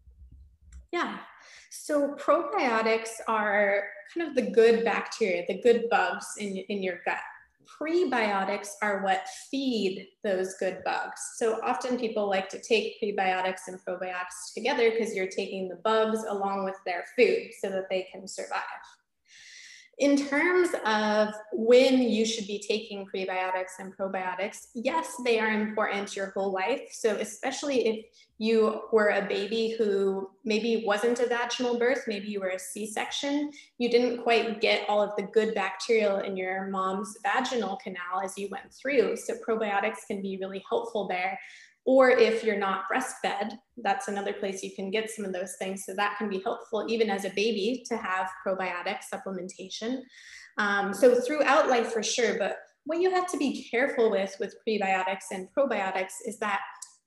Yeah. 0.93 1.19
So 1.71 2.15
probiotics 2.15 3.11
are 3.29 3.85
kind 4.13 4.29
of 4.29 4.35
the 4.35 4.51
good 4.51 4.85
bacteria, 4.85 5.45
the 5.47 5.61
good 5.61 5.89
bugs 5.91 6.27
in, 6.39 6.57
in 6.57 6.83
your 6.83 7.01
gut. 7.05 7.19
Prebiotics 7.79 8.71
are 8.83 9.03
what 9.03 9.27
feed 9.51 10.09
those 10.23 10.55
good 10.59 10.83
bugs. 10.85 11.21
So 11.37 11.61
often 11.63 11.99
people 11.99 12.29
like 12.29 12.49
to 12.51 12.61
take 12.61 13.01
prebiotics 13.03 13.69
and 13.69 13.79
probiotics 13.85 14.55
together 14.55 14.91
because 14.91 15.15
you're 15.15 15.29
taking 15.29 15.69
the 15.69 15.77
bugs 15.77 16.25
along 16.29 16.65
with 16.65 16.77
their 16.87 17.05
food 17.17 17.51
so 17.61 17.69
that 17.71 17.89
they 17.91 18.07
can 18.13 18.27
survive. 18.27 18.63
In 19.99 20.17
terms 20.17 20.71
of 20.87 21.29
when 21.53 22.01
you 22.01 22.25
should 22.25 22.47
be 22.47 22.59
taking 22.59 23.07
prebiotics 23.07 23.79
and 23.79 23.95
probiotics, 23.95 24.69
yes, 24.75 25.15
they 25.27 25.39
are 25.39 25.51
important 25.51 26.17
your 26.17 26.31
whole 26.31 26.53
life. 26.53 26.89
So, 26.91 27.17
especially 27.17 27.87
if 27.87 28.07
you 28.39 28.81
were 28.93 29.11
a 29.11 29.27
baby 29.29 29.75
who 29.77 30.31
maybe 30.43 30.85
wasn't 30.87 31.21
a 31.21 31.27
vaginal 31.27 31.79
birth, 31.79 32.05
maybe 32.09 32.29
you 32.29 32.41
were 32.41 32.49
a 32.49 32.59
C 32.59 32.87
section, 32.87 33.51
you 33.77 33.91
didn't 33.91 34.23
quite 34.23 34.63
get 34.63 34.89
all 34.89 35.03
of 35.03 35.15
the 35.17 35.25
good 35.25 35.55
bacterial 35.55 36.21
in 36.21 36.35
your 36.35 36.69
mom's 36.69 37.15
vaginal 37.23 37.77
canal 37.77 38.23
as 38.25 38.39
you 38.39 38.49
went 38.51 38.73
through. 38.73 39.17
So, 39.17 39.35
probiotics 39.47 40.07
can 40.07 40.23
be 40.23 40.39
really 40.41 40.65
helpful 40.67 41.09
there. 41.09 41.39
Or 41.87 42.11
if 42.11 42.45
you're 42.45 42.59
not 42.59 42.85
breastfed, 42.93 43.53
that's 43.79 44.09
another 44.09 44.33
place 44.33 44.63
you 44.63 44.75
can 44.75 44.91
get 44.91 45.11
some 45.11 45.25
of 45.25 45.33
those 45.33 45.57
things. 45.59 45.85
So 45.87 45.95
that 45.95 46.17
can 46.19 46.29
be 46.29 46.41
helpful 46.45 46.87
even 46.89 47.11
as 47.11 47.25
a 47.25 47.31
baby 47.31 47.83
to 47.87 47.97
have 47.97 48.29
probiotic 48.47 48.99
supplementation. 49.13 50.01
Um, 50.59 50.93
so 50.93 51.21
throughout 51.21 51.69
life 51.69 51.93
for 51.93 52.03
sure, 52.03 52.39
but 52.39 52.59
what 52.85 53.01
you 53.01 53.11
have 53.11 53.31
to 53.31 53.39
be 53.39 53.69
careful 53.71 54.11
with 54.11 54.35
with 54.41 54.57
prebiotics 54.67 55.31
and 55.31 55.49
probiotics 55.57 56.15
is 56.27 56.39
that 56.39 56.61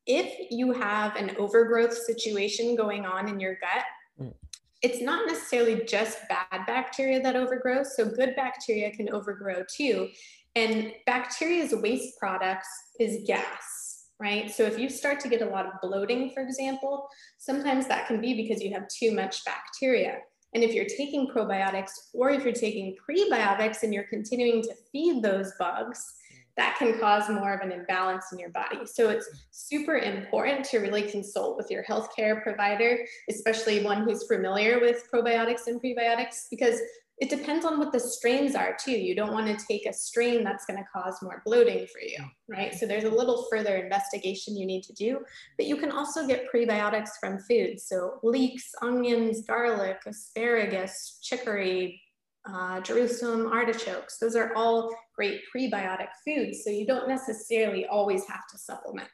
if 0.05 0.47
you 0.49 0.71
have 0.71 1.15
an 1.15 1.35
overgrowth 1.37 1.95
situation 1.95 2.75
going 2.75 3.05
on 3.05 3.29
in 3.29 3.39
your 3.39 3.55
gut, 3.55 3.85
mm. 4.19 4.33
it's 4.81 5.01
not 5.01 5.27
necessarily 5.27 5.83
just 5.85 6.17
bad 6.29 6.65
bacteria 6.65 7.21
that 7.21 7.35
overgrow. 7.35 7.83
So 7.83 8.09
good 8.09 8.35
bacteria 8.35 8.91
can 8.91 9.09
overgrow 9.09 9.63
too. 9.73 10.09
And 10.55 10.91
bacteria's 11.05 11.73
waste 11.73 12.19
products 12.19 12.67
is 12.99 13.23
gas 13.25 13.82
right? 14.19 14.51
So 14.51 14.63
if 14.63 14.77
you 14.79 14.89
start 14.89 15.19
to 15.21 15.29
get 15.29 15.41
a 15.41 15.49
lot 15.49 15.65
of 15.65 15.73
bloating, 15.81 16.31
for 16.31 16.41
example, 16.41 17.07
sometimes 17.37 17.87
that 17.87 18.07
can 18.07 18.21
be 18.21 18.33
because 18.33 18.61
you 18.61 18.73
have 18.73 18.87
too 18.87 19.13
much 19.13 19.43
bacteria. 19.45 20.19
And 20.53 20.63
if 20.63 20.73
you're 20.73 20.85
taking 20.85 21.27
probiotics 21.27 21.91
or 22.13 22.29
if 22.29 22.43
you're 22.43 22.53
taking 22.53 22.95
prebiotics 23.09 23.83
and 23.83 23.93
you're 23.93 24.03
continuing 24.03 24.61
to 24.63 24.73
feed 24.91 25.23
those 25.23 25.51
bugs, 25.57 26.13
that 26.55 26.75
can 26.77 26.99
cause 26.99 27.29
more 27.29 27.53
of 27.53 27.61
an 27.61 27.71
imbalance 27.71 28.25
in 28.31 28.37
your 28.37 28.51
body. 28.51 28.85
So 28.85 29.09
it's 29.09 29.27
super 29.49 29.97
important 29.97 30.63
to 30.65 30.77
really 30.77 31.01
consult 31.01 31.57
with 31.57 31.71
your 31.71 31.83
healthcare 31.83 32.43
provider, 32.43 32.99
especially 33.27 33.83
one 33.83 34.03
who's 34.03 34.27
familiar 34.27 34.79
with 34.79 35.07
probiotics 35.11 35.65
and 35.65 35.81
prebiotics, 35.81 36.45
because 36.51 36.79
it 37.23 37.29
depends 37.29 37.63
on 37.63 37.79
what 37.79 37.93
the 37.93 37.99
strains 38.01 38.53
are 38.53 38.75
too. 38.77 38.91
You 38.91 39.15
don't 39.15 39.31
want 39.31 39.47
to 39.47 39.65
take 39.65 39.85
a 39.85 39.93
strain 39.93 40.43
that's 40.43 40.65
going 40.65 40.77
to 40.77 40.85
cause 40.93 41.21
more 41.21 41.41
bloating 41.45 41.87
for 41.87 42.01
you, 42.01 42.17
right? 42.49 42.73
So 42.73 42.85
there's 42.85 43.05
a 43.05 43.09
little 43.09 43.47
further 43.49 43.77
investigation 43.77 44.57
you 44.57 44.65
need 44.65 44.83
to 44.83 44.93
do, 44.93 45.19
but 45.57 45.65
you 45.65 45.77
can 45.77 45.89
also 45.89 46.27
get 46.27 46.51
prebiotics 46.53 47.11
from 47.21 47.39
food. 47.39 47.79
So 47.79 48.19
leeks, 48.23 48.69
onions, 48.81 49.45
garlic, 49.47 49.99
asparagus, 50.05 51.19
chicory, 51.23 52.01
uh, 52.45 52.81
Jerusalem 52.81 53.47
artichokes. 53.53 54.17
Those 54.17 54.35
are 54.35 54.53
all 54.53 54.93
great 55.15 55.39
prebiotic 55.55 56.09
foods. 56.25 56.65
So 56.65 56.71
you 56.71 56.85
don't 56.85 57.07
necessarily 57.07 57.85
always 57.85 58.27
have 58.27 58.45
to 58.51 58.57
supplement. 58.57 59.07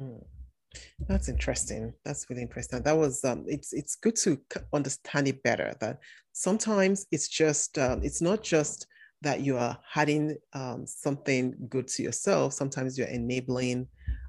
Mm. 0.00 0.22
That's 1.08 1.28
interesting. 1.28 1.92
That's 2.04 2.28
really 2.28 2.42
interesting. 2.42 2.82
That 2.82 2.96
was 2.96 3.24
um, 3.24 3.44
it's 3.46 3.72
it's 3.72 3.96
good 3.96 4.16
to 4.16 4.38
understand 4.72 5.28
it 5.28 5.42
better. 5.42 5.74
That 5.80 5.98
sometimes 6.32 7.06
it's 7.10 7.28
just 7.28 7.78
um, 7.78 8.00
it's 8.02 8.20
not 8.20 8.42
just 8.42 8.86
that 9.22 9.40
you 9.40 9.56
are 9.56 9.78
adding 9.94 10.36
um, 10.52 10.86
something 10.86 11.54
good 11.68 11.88
to 11.88 12.02
yourself. 12.02 12.52
Sometimes 12.52 12.98
you're 12.98 13.08
enabling 13.08 13.88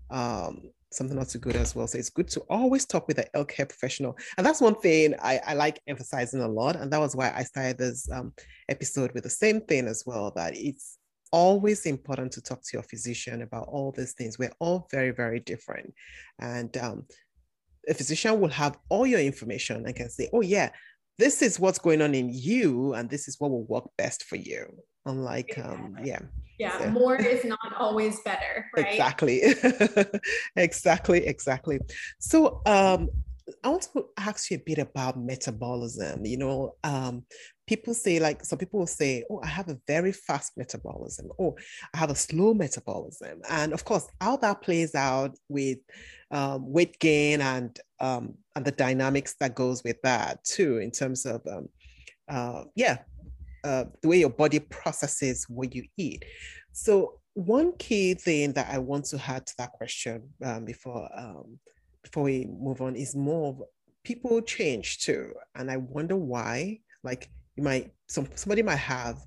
um, 0.09 0.71
something 0.91 1.17
not 1.17 1.29
so 1.29 1.39
good 1.39 1.55
as 1.55 1.75
well. 1.75 1.87
So 1.87 1.97
it's 1.97 2.09
good 2.09 2.27
to 2.29 2.41
always 2.49 2.85
talk 2.85 3.07
with 3.07 3.19
a 3.19 3.25
healthcare 3.35 3.67
professional. 3.67 4.17
And 4.37 4.45
that's 4.45 4.61
one 4.61 4.75
thing 4.75 5.15
I, 5.21 5.39
I 5.45 5.53
like 5.53 5.81
emphasizing 5.87 6.41
a 6.41 6.47
lot. 6.47 6.75
And 6.75 6.91
that 6.91 6.99
was 6.99 7.15
why 7.15 7.33
I 7.35 7.43
started 7.43 7.77
this 7.77 8.09
um, 8.11 8.33
episode 8.69 9.11
with 9.13 9.23
the 9.23 9.29
same 9.29 9.61
thing 9.61 9.87
as 9.87 10.03
well. 10.05 10.31
That 10.35 10.55
it's 10.55 10.97
always 11.37 11.85
important 11.85 12.31
to 12.33 12.41
talk 12.41 12.61
to 12.63 12.69
your 12.73 12.83
physician 12.83 13.43
about 13.43 13.67
all 13.67 13.91
these 13.91 14.13
things. 14.13 14.39
We're 14.39 14.57
all 14.59 14.87
very, 14.91 15.11
very 15.11 15.39
different. 15.39 15.93
And 16.39 16.75
um, 16.77 17.05
a 17.87 17.93
physician 17.93 18.39
will 18.39 18.49
have 18.49 18.77
all 18.89 19.05
your 19.05 19.19
information 19.19 19.85
and 19.85 19.95
can 19.95 20.09
say, 20.09 20.29
oh, 20.33 20.41
yeah, 20.41 20.71
this 21.19 21.41
is 21.41 21.59
what's 21.59 21.79
going 21.79 22.01
on 22.01 22.15
in 22.15 22.29
you, 22.31 22.93
and 22.93 23.09
this 23.09 23.27
is 23.27 23.39
what 23.39 23.51
will 23.51 23.65
work 23.65 23.85
best 23.97 24.23
for 24.23 24.35
you. 24.35 24.65
Unlike, 25.05 25.59
um, 25.63 25.95
yeah. 26.03 26.19
Yeah, 26.59 26.77
so. 26.79 26.89
more 26.89 27.15
is 27.15 27.45
not 27.45 27.59
always 27.77 28.19
better, 28.21 28.65
right? 28.75 28.87
Exactly. 28.87 29.41
exactly, 30.55 31.25
exactly. 31.25 31.79
So, 32.19 32.61
um, 32.65 33.09
I 33.63 33.69
want 33.69 33.87
to 33.93 34.05
ask 34.17 34.51
you 34.51 34.57
a 34.57 34.63
bit 34.65 34.77
about 34.77 35.19
metabolism. 35.19 36.25
You 36.25 36.37
know, 36.37 36.75
um, 36.83 37.23
people 37.65 37.93
say, 37.93 38.19
like, 38.19 38.43
some 38.43 38.59
people 38.59 38.79
will 38.79 38.87
say, 38.87 39.23
Oh, 39.29 39.41
I 39.43 39.47
have 39.47 39.69
a 39.69 39.79
very 39.87 40.11
fast 40.11 40.57
metabolism, 40.57 41.29
or 41.37 41.55
I 41.93 41.97
have 41.97 42.09
a 42.09 42.15
slow 42.15 42.53
metabolism. 42.53 43.41
And 43.49 43.73
of 43.73 43.85
course, 43.85 44.07
how 44.19 44.37
that 44.37 44.61
plays 44.61 44.95
out 44.95 45.35
with 45.47 45.77
um, 46.31 46.71
weight 46.71 46.99
gain 46.99 47.41
and 47.41 47.79
um, 47.99 48.35
and 48.55 48.65
the 48.65 48.71
dynamics 48.71 49.35
that 49.39 49.55
goes 49.55 49.83
with 49.83 50.01
that 50.03 50.43
too, 50.43 50.77
in 50.79 50.91
terms 50.91 51.25
of 51.25 51.41
um, 51.47 51.69
uh, 52.29 52.63
yeah, 52.75 52.99
uh, 53.63 53.85
the 54.01 54.07
way 54.07 54.19
your 54.19 54.29
body 54.29 54.59
processes 54.59 55.45
what 55.47 55.73
you 55.73 55.83
eat. 55.97 56.23
So 56.73 57.19
one 57.33 57.73
key 57.77 58.13
thing 58.15 58.53
that 58.53 58.67
I 58.69 58.77
want 58.79 59.05
to 59.05 59.21
add 59.27 59.45
to 59.45 59.53
that 59.59 59.71
question 59.73 60.29
um, 60.43 60.65
before 60.65 61.09
um, 61.15 61.59
before 62.07 62.23
we 62.23 62.47
move 62.59 62.81
on 62.81 62.95
is 62.95 63.15
more 63.15 63.49
of 63.49 63.61
people 64.03 64.41
change 64.41 64.99
too, 64.99 65.33
and 65.55 65.69
I 65.69 65.77
wonder 65.77 66.15
why. 66.15 66.79
Like 67.03 67.29
you 67.55 67.63
might 67.63 67.91
some 68.07 68.27
somebody 68.35 68.63
might 68.63 68.77
have 68.97 69.17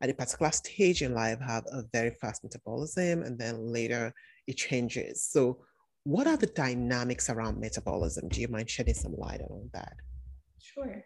at 0.00 0.10
a 0.10 0.14
particular 0.14 0.50
stage 0.52 1.02
in 1.02 1.14
life 1.14 1.38
have 1.40 1.64
a 1.66 1.82
very 1.92 2.12
fast 2.20 2.42
metabolism, 2.42 3.22
and 3.22 3.38
then 3.38 3.72
later 3.72 4.12
it 4.46 4.56
changes. 4.56 5.24
So 5.24 5.58
what 6.04 6.26
are 6.26 6.36
the 6.36 6.46
dynamics 6.46 7.28
around 7.28 7.60
metabolism? 7.60 8.28
Do 8.28 8.40
you 8.40 8.48
mind 8.48 8.70
shedding 8.70 8.94
some 8.94 9.14
light 9.16 9.42
on 9.42 9.68
that? 9.74 9.94
Sure. 10.60 11.04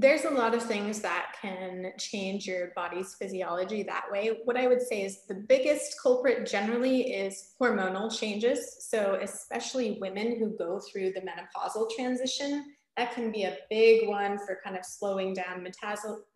There's 0.00 0.24
a 0.24 0.30
lot 0.30 0.54
of 0.54 0.62
things 0.62 1.00
that 1.00 1.34
can 1.42 1.92
change 1.98 2.46
your 2.46 2.70
body's 2.76 3.16
physiology 3.18 3.82
that 3.82 4.04
way. 4.12 4.38
What 4.44 4.56
I 4.56 4.68
would 4.68 4.80
say 4.80 5.02
is 5.02 5.24
the 5.26 5.34
biggest 5.34 5.96
culprit 6.00 6.48
generally 6.48 7.12
is 7.12 7.54
hormonal 7.60 8.16
changes. 8.16 8.76
So, 8.88 9.18
especially 9.20 9.98
women 10.00 10.38
who 10.38 10.56
go 10.56 10.80
through 10.80 11.14
the 11.14 11.22
menopausal 11.22 11.90
transition, 11.96 12.64
that 12.96 13.12
can 13.12 13.32
be 13.32 13.44
a 13.44 13.56
big 13.70 14.08
one 14.08 14.38
for 14.38 14.60
kind 14.64 14.76
of 14.76 14.84
slowing 14.84 15.34
down 15.34 15.66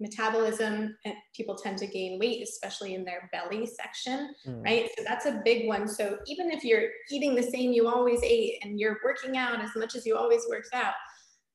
metabolism. 0.00 0.96
And 1.04 1.14
people 1.34 1.54
tend 1.54 1.78
to 1.78 1.86
gain 1.86 2.18
weight, 2.18 2.42
especially 2.42 2.94
in 2.94 3.04
their 3.04 3.28
belly 3.32 3.66
section, 3.66 4.34
mm. 4.44 4.64
right? 4.64 4.90
So, 4.98 5.04
that's 5.06 5.26
a 5.26 5.40
big 5.44 5.68
one. 5.68 5.86
So, 5.86 6.18
even 6.26 6.50
if 6.50 6.64
you're 6.64 6.88
eating 7.12 7.36
the 7.36 7.44
same 7.44 7.72
you 7.72 7.86
always 7.86 8.20
ate 8.24 8.58
and 8.64 8.80
you're 8.80 8.98
working 9.04 9.36
out 9.36 9.62
as 9.62 9.70
much 9.76 9.94
as 9.94 10.04
you 10.04 10.16
always 10.16 10.42
worked 10.50 10.74
out, 10.74 10.94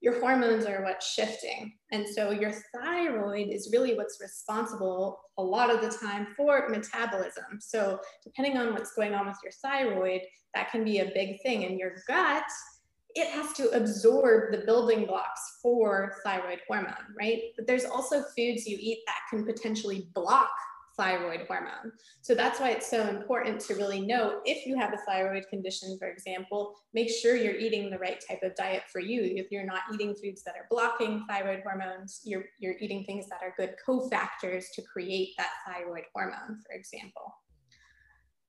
your 0.01 0.19
hormones 0.19 0.65
are 0.65 0.83
what's 0.83 1.11
shifting. 1.11 1.73
And 1.91 2.07
so 2.07 2.31
your 2.31 2.53
thyroid 2.73 3.47
is 3.49 3.69
really 3.73 3.95
what's 3.95 4.21
responsible 4.21 5.19
a 5.37 5.43
lot 5.43 5.69
of 5.69 5.81
the 5.81 5.97
time 5.97 6.27
for 6.35 6.69
metabolism. 6.69 7.59
So 7.59 7.99
depending 8.23 8.57
on 8.57 8.73
what's 8.73 8.93
going 8.93 9.13
on 9.13 9.27
with 9.27 9.37
your 9.43 9.53
thyroid, 9.63 10.21
that 10.53 10.71
can 10.71 10.83
be 10.83 10.99
a 10.99 11.11
big 11.13 11.41
thing. 11.41 11.65
And 11.65 11.79
your 11.79 11.95
gut, 12.07 12.43
it 13.15 13.27
has 13.29 13.53
to 13.53 13.69
absorb 13.69 14.51
the 14.51 14.65
building 14.65 15.05
blocks 15.05 15.57
for 15.61 16.17
thyroid 16.23 16.59
hormone, 16.67 16.93
right? 17.19 17.41
But 17.55 17.65
there's 17.65 17.85
also 17.85 18.21
foods 18.35 18.67
you 18.67 18.77
eat 18.79 18.99
that 19.07 19.21
can 19.29 19.45
potentially 19.45 20.09
block 20.13 20.49
thyroid 20.97 21.41
hormone. 21.47 21.91
So 22.21 22.33
that's 22.33 22.59
why 22.59 22.71
it's 22.71 22.89
so 22.89 23.07
important 23.07 23.59
to 23.61 23.75
really 23.75 24.01
know 24.01 24.41
if 24.45 24.65
you 24.65 24.75
have 24.77 24.93
a 24.93 24.97
thyroid 25.05 25.45
condition, 25.49 25.97
for 25.99 26.09
example, 26.09 26.75
make 26.93 27.09
sure 27.09 27.35
you're 27.35 27.55
eating 27.55 27.89
the 27.89 27.99
right 27.99 28.21
type 28.27 28.41
of 28.43 28.55
diet 28.55 28.83
for 28.91 28.99
you. 28.99 29.21
If 29.23 29.51
you're 29.51 29.65
not 29.65 29.81
eating 29.93 30.15
foods 30.15 30.43
that 30.43 30.55
are 30.55 30.67
blocking 30.69 31.23
thyroid 31.29 31.61
hormones, 31.63 32.21
you're, 32.23 32.45
you're 32.59 32.77
eating 32.79 33.03
things 33.05 33.27
that 33.29 33.41
are 33.41 33.53
good 33.57 33.75
cofactors 33.87 34.65
to 34.73 34.81
create 34.81 35.35
that 35.37 35.51
thyroid 35.65 36.05
hormone, 36.13 36.59
for 36.65 36.75
example. 36.75 37.33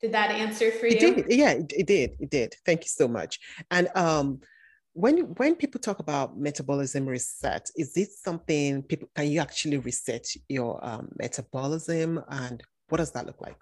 Did 0.01 0.13
that 0.13 0.31
answer 0.31 0.71
for 0.71 0.87
you? 0.87 0.97
It 0.97 1.17
did. 1.17 1.27
Yeah, 1.29 1.51
it 1.51 1.87
did. 1.87 2.11
It 2.21 2.31
did. 2.31 2.55
Thank 2.65 2.85
you 2.85 2.89
so 2.89 3.09
much. 3.09 3.41
And 3.71 3.89
um, 3.97 4.41
when 4.99 5.19
when 5.37 5.55
people 5.55 5.81
talk 5.81 6.01
about 6.01 6.39
metabolism 6.39 7.07
reset, 7.07 7.71
is 7.77 7.97
it 7.97 8.11
something 8.11 8.83
people 8.83 9.09
can 9.15 9.29
you 9.29 9.41
actually 9.41 9.79
reset 9.79 10.27
your 10.49 10.85
um, 10.85 11.09
metabolism, 11.17 12.23
and 12.29 12.63
what 12.89 12.99
does 12.99 13.13
that 13.13 13.25
look 13.25 13.41
like? 13.41 13.59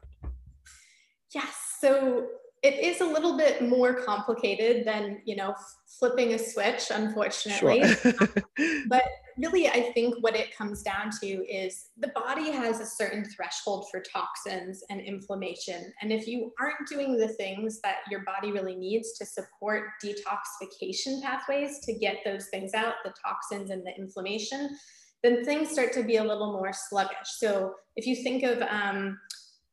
Yes, 1.34 1.54
so 1.78 2.26
it 2.62 2.74
is 2.82 3.02
a 3.02 3.04
little 3.04 3.36
bit 3.36 3.68
more 3.68 3.92
complicated 3.92 4.86
than 4.86 5.20
you 5.26 5.36
know 5.36 5.54
flipping 5.98 6.32
a 6.32 6.38
switch, 6.38 6.84
unfortunately. 6.90 7.86
Sure. 7.86 8.14
but 8.88 9.04
really, 9.38 9.68
I 9.68 9.92
think 9.92 10.14
what 10.20 10.36
it 10.36 10.56
comes 10.56 10.82
down 10.82 11.10
to 11.20 11.26
is 11.26 11.90
the 11.98 12.08
body 12.08 12.50
has 12.50 12.80
a 12.80 12.86
certain 12.86 13.24
threshold 13.24 13.86
for 13.90 14.00
toxins 14.00 14.82
and 14.90 15.00
inflammation. 15.00 15.92
And 16.00 16.12
if 16.12 16.26
you 16.26 16.52
aren't 16.60 16.88
doing 16.88 17.16
the 17.16 17.28
things 17.28 17.80
that 17.82 17.96
your 18.10 18.24
body 18.24 18.52
really 18.52 18.76
needs 18.76 19.16
to 19.18 19.26
support 19.26 19.84
detoxification 20.02 21.22
pathways 21.22 21.80
to 21.84 21.94
get 21.94 22.18
those 22.24 22.48
things 22.48 22.74
out, 22.74 22.94
the 23.04 23.14
toxins 23.24 23.70
and 23.70 23.86
the 23.86 23.94
inflammation, 23.96 24.76
then 25.22 25.44
things 25.44 25.70
start 25.70 25.92
to 25.92 26.02
be 26.02 26.16
a 26.16 26.24
little 26.24 26.52
more 26.52 26.72
sluggish. 26.72 27.28
So 27.38 27.74
if 27.96 28.06
you 28.06 28.16
think 28.22 28.42
of 28.42 28.62
um, 28.62 29.18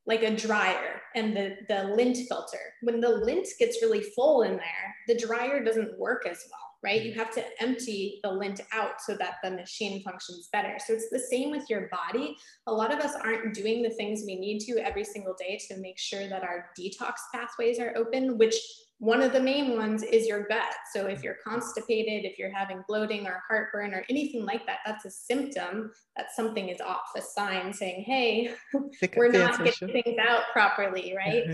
like 0.06 0.22
a 0.22 0.36
dryer 0.36 1.00
and 1.14 1.36
the, 1.36 1.56
the 1.68 1.84
lint 1.96 2.18
filter. 2.28 2.58
When 2.82 3.00
the 3.00 3.08
lint 3.08 3.46
gets 3.58 3.82
really 3.82 4.02
full 4.02 4.42
in 4.42 4.56
there, 4.56 4.94
the 5.08 5.18
dryer 5.18 5.64
doesn't 5.64 5.98
work 5.98 6.26
as 6.26 6.38
well, 6.50 6.73
right? 6.84 7.02
You 7.02 7.12
have 7.14 7.32
to 7.32 7.44
empty 7.60 8.20
the 8.22 8.30
lint 8.30 8.60
out 8.72 9.00
so 9.00 9.16
that 9.16 9.36
the 9.42 9.50
machine 9.50 10.02
functions 10.02 10.48
better. 10.52 10.76
So 10.86 10.92
it's 10.92 11.08
the 11.10 11.18
same 11.18 11.50
with 11.50 11.68
your 11.70 11.88
body. 11.88 12.36
A 12.66 12.72
lot 12.72 12.92
of 12.92 13.00
us 13.00 13.14
aren't 13.14 13.54
doing 13.54 13.82
the 13.82 13.90
things 13.90 14.22
we 14.26 14.36
need 14.36 14.60
to 14.60 14.78
every 14.78 15.04
single 15.04 15.34
day 15.34 15.58
to 15.68 15.78
make 15.78 15.98
sure 15.98 16.28
that 16.28 16.44
our 16.44 16.66
detox 16.78 17.14
pathways 17.34 17.80
are 17.80 17.94
open, 17.96 18.36
which 18.36 18.56
one 18.98 19.22
of 19.22 19.32
the 19.32 19.40
main 19.40 19.76
ones 19.76 20.02
is 20.02 20.26
your 20.26 20.46
gut. 20.46 20.72
So 20.92 21.06
if 21.06 21.22
you're 21.22 21.36
constipated, 21.46 22.24
if 22.24 22.38
you're 22.38 22.54
having 22.54 22.82
bloating 22.88 23.26
or 23.26 23.42
heartburn 23.48 23.92
or 23.92 24.04
anything 24.08 24.44
like 24.44 24.64
that, 24.66 24.78
that's 24.86 25.04
a 25.04 25.10
symptom 25.10 25.90
that 26.16 26.26
something 26.34 26.68
is 26.68 26.80
off, 26.80 27.10
a 27.16 27.20
sign 27.20 27.72
saying, 27.72 28.04
hey, 28.04 28.54
we're 29.16 29.32
not 29.32 29.62
getting 29.64 29.88
things 29.88 30.16
out 30.26 30.44
properly, 30.52 31.14
right? 31.16 31.44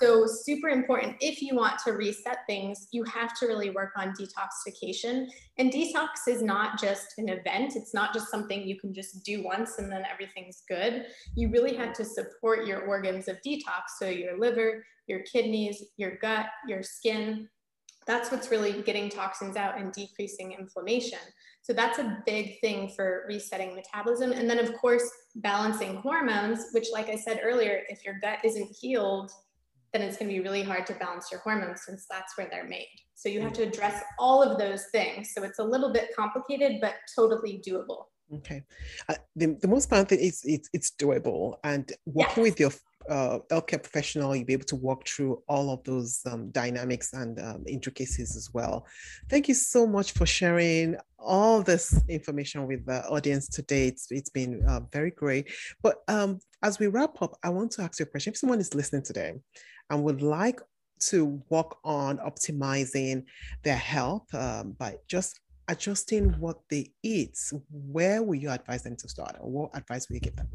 so 0.00 0.26
super 0.26 0.68
important. 0.68 1.16
If 1.20 1.40
you 1.40 1.54
want 1.54 1.78
to 1.84 1.92
reset 1.92 2.38
things, 2.48 2.88
you 2.90 3.04
have 3.04 3.32
to 3.38 3.46
really 3.46 3.70
work 3.70 3.92
on 3.96 4.12
detoxification. 4.12 5.28
And 5.56 5.72
detox 5.72 6.26
is 6.26 6.42
not 6.42 6.80
just 6.80 7.14
an 7.18 7.28
event. 7.28 7.76
It's 7.76 7.94
not 7.94 8.12
just 8.12 8.28
something 8.28 8.66
you 8.66 8.78
can 8.78 8.92
just 8.92 9.24
do 9.24 9.44
once 9.44 9.78
and 9.78 9.90
then 9.90 10.02
everything's 10.12 10.62
good. 10.68 11.06
You 11.36 11.50
really 11.50 11.76
have 11.76 11.92
to 11.94 12.04
support 12.04 12.66
your 12.66 12.82
organs 12.82 13.28
of 13.28 13.36
detox. 13.46 13.82
So 13.98 14.08
your 14.08 14.38
liver, 14.38 14.84
your 15.08 15.20
kidneys, 15.20 15.82
your 15.96 16.16
gut, 16.16 16.46
your 16.66 16.82
skin. 16.82 17.48
That's 18.06 18.30
what's 18.30 18.50
really 18.50 18.82
getting 18.82 19.10
toxins 19.10 19.56
out 19.56 19.78
and 19.78 19.92
decreasing 19.92 20.52
inflammation. 20.52 21.18
So 21.62 21.72
that's 21.74 21.98
a 21.98 22.22
big 22.24 22.60
thing 22.60 22.90
for 22.96 23.24
resetting 23.28 23.74
metabolism. 23.74 24.32
And 24.32 24.48
then, 24.48 24.58
of 24.58 24.72
course, 24.74 25.10
balancing 25.36 25.96
hormones, 25.96 26.66
which, 26.72 26.86
like 26.92 27.08
I 27.08 27.16
said 27.16 27.40
earlier, 27.42 27.82
if 27.88 28.04
your 28.04 28.18
gut 28.20 28.38
isn't 28.44 28.74
healed, 28.80 29.30
then 29.92 30.02
it's 30.02 30.16
going 30.16 30.30
to 30.30 30.34
be 30.34 30.40
really 30.40 30.62
hard 30.62 30.86
to 30.86 30.94
balance 30.94 31.30
your 31.30 31.40
hormones 31.40 31.82
since 31.84 32.06
that's 32.10 32.36
where 32.36 32.48
they're 32.50 32.68
made. 32.68 32.88
So 33.14 33.28
you 33.28 33.40
have 33.40 33.52
to 33.54 33.62
address 33.62 34.02
all 34.18 34.42
of 34.42 34.58
those 34.58 34.84
things. 34.92 35.32
So 35.34 35.42
it's 35.42 35.58
a 35.58 35.64
little 35.64 35.92
bit 35.92 36.10
complicated, 36.16 36.78
but 36.80 36.94
totally 37.14 37.62
doable. 37.66 38.04
Okay. 38.36 38.62
Uh, 39.08 39.14
the, 39.34 39.58
the 39.60 39.68
most 39.68 39.86
important 39.86 40.10
thing 40.10 40.20
is 40.20 40.42
it's, 40.44 40.68
it's 40.72 40.90
doable 40.92 41.56
and 41.64 41.90
working 42.06 42.44
yes. 42.44 42.50
with 42.50 42.60
your 42.60 42.70
uh, 43.08 43.38
healthcare 43.50 43.82
professional, 43.82 44.34
you'll 44.34 44.44
be 44.44 44.52
able 44.52 44.64
to 44.66 44.76
walk 44.76 45.06
through 45.06 45.42
all 45.48 45.70
of 45.70 45.82
those 45.84 46.20
um, 46.26 46.50
dynamics 46.50 47.12
and 47.12 47.38
um, 47.40 47.64
intricacies 47.66 48.36
as 48.36 48.50
well. 48.52 48.86
Thank 49.28 49.48
you 49.48 49.54
so 49.54 49.86
much 49.86 50.12
for 50.12 50.26
sharing 50.26 50.96
all 51.18 51.62
this 51.62 52.00
information 52.08 52.66
with 52.66 52.84
the 52.86 53.06
audience 53.08 53.48
today. 53.48 53.88
It's, 53.88 54.10
it's 54.10 54.30
been 54.30 54.62
uh, 54.68 54.80
very 54.92 55.10
great. 55.10 55.50
But 55.82 55.98
um, 56.08 56.40
as 56.62 56.78
we 56.78 56.86
wrap 56.88 57.20
up, 57.22 57.38
I 57.42 57.50
want 57.50 57.72
to 57.72 57.82
ask 57.82 57.98
you 57.98 58.04
a 58.04 58.06
question. 58.06 58.32
If 58.32 58.38
someone 58.38 58.60
is 58.60 58.74
listening 58.74 59.02
today 59.02 59.34
and 59.90 60.04
would 60.04 60.22
like 60.22 60.60
to 61.00 61.42
work 61.48 61.76
on 61.84 62.18
optimizing 62.18 63.24
their 63.62 63.76
health 63.76 64.32
um, 64.34 64.72
by 64.72 64.96
just 65.08 65.40
adjusting 65.68 66.30
what 66.40 66.58
they 66.70 66.92
eat, 67.02 67.38
where 67.70 68.22
will 68.22 68.34
you 68.34 68.50
advise 68.50 68.82
them 68.82 68.96
to 68.96 69.08
start 69.08 69.36
or 69.40 69.50
what 69.50 69.70
advice 69.76 70.08
will 70.08 70.16
you 70.16 70.20
give 70.20 70.36
them? 70.36 70.48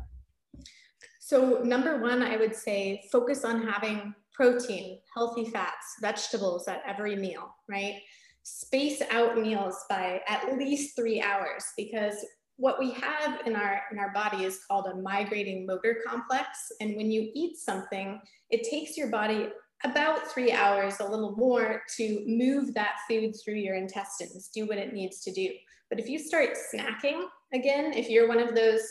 So, 1.25 1.62
number 1.63 2.01
one, 2.01 2.21
I 2.21 2.36
would 2.36 2.53
say 2.53 3.07
focus 3.09 3.45
on 3.45 3.65
having 3.65 4.13
protein, 4.33 4.99
healthy 5.15 5.45
fats, 5.45 5.95
vegetables 6.01 6.67
at 6.67 6.83
every 6.86 7.15
meal, 7.15 7.55
right? 7.69 7.95
Space 8.43 9.01
out 9.09 9.38
meals 9.38 9.86
by 9.89 10.19
at 10.27 10.57
least 10.57 10.97
three 10.97 11.21
hours 11.21 11.63
because 11.77 12.25
what 12.57 12.77
we 12.77 12.91
have 12.91 13.39
in 13.45 13.55
our 13.55 13.83
in 13.93 13.99
our 13.99 14.12
body 14.12 14.43
is 14.43 14.65
called 14.67 14.88
a 14.88 14.97
migrating 14.97 15.65
motor 15.65 15.99
complex 16.05 16.73
and 16.81 16.95
when 16.97 17.09
you 17.09 17.31
eat 17.33 17.55
something 17.57 18.21
it 18.51 18.69
takes 18.69 18.95
your 18.95 19.09
body 19.09 19.49
about 19.86 20.27
three 20.27 20.51
hours 20.51 20.99
a 20.99 21.03
little 21.03 21.36
more 21.36 21.81
to 21.97 22.23
move 22.27 22.71
that 22.75 22.97
food 23.09 23.33
through 23.43 23.55
your 23.55 23.75
intestines 23.75 24.51
do 24.53 24.67
what 24.67 24.77
it 24.77 24.93
needs 24.93 25.21
to 25.21 25.31
do 25.31 25.49
but 25.89 25.99
if 25.99 26.07
you 26.07 26.19
start 26.19 26.49
snacking 26.71 27.23
again 27.53 27.91
if 27.91 28.07
you're 28.07 28.27
one 28.27 28.39
of 28.39 28.53
those 28.53 28.83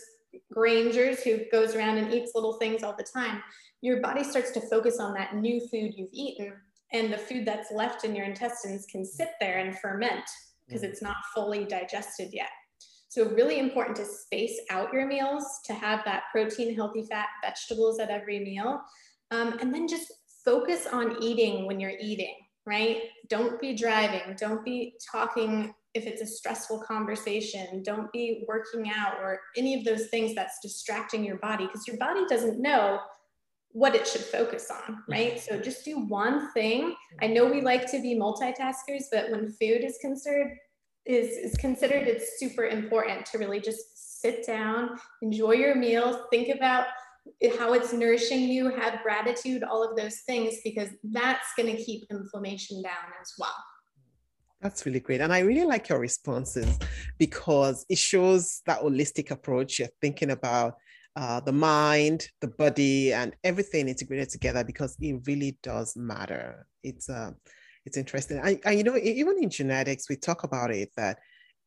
grangers 0.52 1.22
who 1.22 1.40
goes 1.50 1.74
around 1.74 1.98
and 1.98 2.12
eats 2.12 2.32
little 2.34 2.54
things 2.54 2.82
all 2.82 2.94
the 2.96 3.04
time, 3.04 3.42
your 3.80 4.00
body 4.00 4.24
starts 4.24 4.50
to 4.52 4.60
focus 4.60 4.98
on 5.00 5.14
that 5.14 5.36
new 5.36 5.60
food 5.68 5.94
you've 5.96 6.12
eaten, 6.12 6.52
and 6.92 7.12
the 7.12 7.18
food 7.18 7.44
that's 7.44 7.72
left 7.72 8.04
in 8.04 8.14
your 8.14 8.26
intestines 8.26 8.86
can 8.86 9.04
sit 9.04 9.30
there 9.40 9.58
and 9.58 9.78
ferment 9.78 10.24
because 10.66 10.82
it's 10.82 11.02
not 11.02 11.16
fully 11.34 11.64
digested 11.64 12.28
yet. 12.32 12.50
So, 13.08 13.28
really 13.30 13.58
important 13.58 13.96
to 13.98 14.06
space 14.06 14.58
out 14.70 14.92
your 14.92 15.06
meals 15.06 15.44
to 15.66 15.74
have 15.74 16.02
that 16.06 16.24
protein, 16.32 16.74
healthy 16.74 17.02
fat, 17.02 17.26
vegetables 17.44 17.98
at 18.00 18.08
every 18.08 18.38
meal. 18.38 18.80
Um, 19.30 19.58
and 19.60 19.74
then 19.74 19.86
just 19.86 20.12
focus 20.44 20.86
on 20.86 21.22
eating 21.22 21.66
when 21.66 21.78
you're 21.78 21.92
eating, 22.00 22.34
right? 22.64 23.02
Don't 23.28 23.60
be 23.60 23.74
driving, 23.74 24.34
don't 24.38 24.64
be 24.64 24.94
talking 25.10 25.74
if 25.94 26.06
it's 26.06 26.22
a 26.22 26.26
stressful 26.26 26.82
conversation, 26.86 27.82
don't 27.84 28.10
be 28.12 28.44
working 28.48 28.90
out 28.90 29.14
or 29.20 29.40
any 29.56 29.78
of 29.78 29.84
those 29.84 30.08
things 30.08 30.34
that's 30.34 30.58
distracting 30.62 31.24
your 31.24 31.36
body 31.38 31.66
because 31.66 31.86
your 31.86 31.98
body 31.98 32.22
doesn't 32.28 32.60
know 32.60 33.00
what 33.72 33.94
it 33.94 34.06
should 34.06 34.22
focus 34.22 34.70
on, 34.70 34.94
mm-hmm. 34.94 35.12
right? 35.12 35.40
So 35.40 35.58
just 35.58 35.84
do 35.84 35.98
one 36.06 36.52
thing. 36.52 36.94
I 37.20 37.26
mm-hmm. 37.26 37.34
know 37.34 37.46
we 37.46 37.60
like 37.60 37.90
to 37.90 38.00
be 38.00 38.18
multitaskers, 38.18 39.04
but 39.10 39.30
when 39.30 39.50
food 39.52 39.84
is 39.84 39.98
considered 40.00 40.56
is, 41.04 41.30
is 41.30 41.56
considered, 41.56 42.06
it's 42.06 42.38
super 42.38 42.66
important 42.66 43.26
to 43.26 43.38
really 43.38 43.60
just 43.60 44.20
sit 44.22 44.46
down, 44.46 44.90
enjoy 45.20 45.52
your 45.52 45.74
meal, 45.74 46.26
think 46.30 46.54
about 46.54 46.86
how 47.58 47.72
it's 47.72 47.92
nourishing 47.92 48.40
you, 48.40 48.70
have 48.70 49.02
gratitude, 49.02 49.64
all 49.64 49.82
of 49.82 49.96
those 49.96 50.18
things, 50.26 50.56
because 50.64 50.90
that's 51.04 51.48
going 51.56 51.74
to 51.74 51.82
keep 51.82 52.04
inflammation 52.10 52.82
down 52.82 53.10
as 53.20 53.32
well. 53.38 53.54
That's 54.62 54.86
really 54.86 55.00
great. 55.00 55.20
And 55.20 55.32
I 55.32 55.40
really 55.40 55.66
like 55.66 55.88
your 55.88 55.98
responses 55.98 56.78
because 57.18 57.84
it 57.88 57.98
shows 57.98 58.62
that 58.66 58.80
holistic 58.80 59.32
approach. 59.32 59.80
You're 59.80 59.88
thinking 60.00 60.30
about 60.30 60.76
uh, 61.16 61.40
the 61.40 61.52
mind, 61.52 62.28
the 62.40 62.46
body, 62.46 63.12
and 63.12 63.34
everything 63.42 63.88
integrated 63.88 64.30
together 64.30 64.62
because 64.62 64.96
it 65.00 65.20
really 65.26 65.58
does 65.64 65.96
matter. 65.96 66.66
It's 66.84 67.10
uh, 67.10 67.32
it's 67.84 67.96
interesting. 67.96 68.38
I, 68.38 68.60
I, 68.64 68.70
you 68.72 68.84
know, 68.84 68.96
even 68.96 69.42
in 69.42 69.50
genetics, 69.50 70.08
we 70.08 70.14
talk 70.14 70.44
about 70.44 70.70
it 70.70 70.90
that 70.96 71.18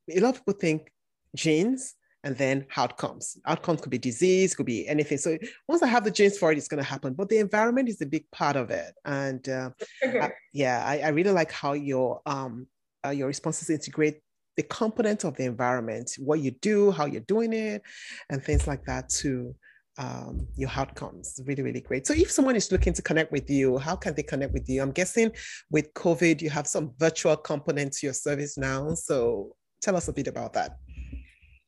a 0.10 0.22
lot 0.22 0.36
of 0.36 0.46
people 0.46 0.60
think 0.60 0.90
genes 1.36 1.96
and 2.24 2.38
then 2.38 2.66
outcomes. 2.78 3.38
Outcomes 3.46 3.82
could 3.82 3.92
be 3.92 3.98
disease, 3.98 4.56
could 4.56 4.66
be 4.66 4.88
anything. 4.88 5.18
So 5.18 5.38
once 5.68 5.84
I 5.84 5.88
have 5.88 6.06
the 6.06 6.12
genes 6.12 6.38
for 6.38 6.52
it, 6.54 6.58
it's 6.58 6.70
going 6.70 6.82
to 6.82 6.90
happen. 6.90 7.14
But 7.14 7.28
the 7.28 7.40
environment 7.40 7.90
is 7.90 8.02
a 8.02 8.06
big 8.06 8.32
part 8.32 8.56
of 8.56 8.72
it. 8.72 8.94
And 9.04 9.48
uh, 9.50 9.72
I, 10.02 10.32
yeah, 10.54 10.84
I, 10.88 11.00
I, 11.00 11.08
really 11.10 11.32
like 11.32 11.52
how 11.52 11.74
your 11.74 12.22
um 12.26 12.68
uh, 13.06 13.10
your 13.10 13.28
responses 13.28 13.70
integrate 13.70 14.22
the 14.58 14.64
component 14.64 15.24
of 15.24 15.36
the 15.36 15.44
environment, 15.44 16.16
what 16.18 16.40
you 16.40 16.52
do, 16.62 16.92
how 16.92 17.06
you're 17.06 17.22
doing 17.22 17.54
it, 17.54 17.82
and 18.30 18.44
things 18.44 18.68
like 18.68 18.86
that 18.86 19.10
to 19.10 19.54
um, 19.98 20.48
your 20.56 20.70
outcomes. 20.76 21.40
Really, 21.46 21.64
really 21.64 21.82
great. 21.82 22.08
So, 22.08 22.14
if 22.14 22.32
someone 22.32 22.56
is 22.56 22.72
looking 22.72 22.94
to 22.94 23.02
connect 23.02 23.32
with 23.32 23.50
you, 23.50 23.78
how 23.78 23.96
can 23.96 24.14
they 24.14 24.24
connect 24.24 24.54
with 24.54 24.68
you? 24.70 24.82
I'm 24.82 24.92
guessing 24.92 25.32
with 25.72 25.94
COVID, 25.94 26.42
you 26.42 26.50
have 26.50 26.68
some 26.68 26.94
virtual 26.98 27.36
component 27.38 27.94
to 27.94 28.08
your 28.08 28.14
service 28.14 28.58
now. 28.58 28.94
So, 28.94 29.56
tell 29.82 29.96
us 29.96 30.08
a 30.08 30.14
bit 30.14 30.28
about 30.28 30.54
that. 30.54 30.78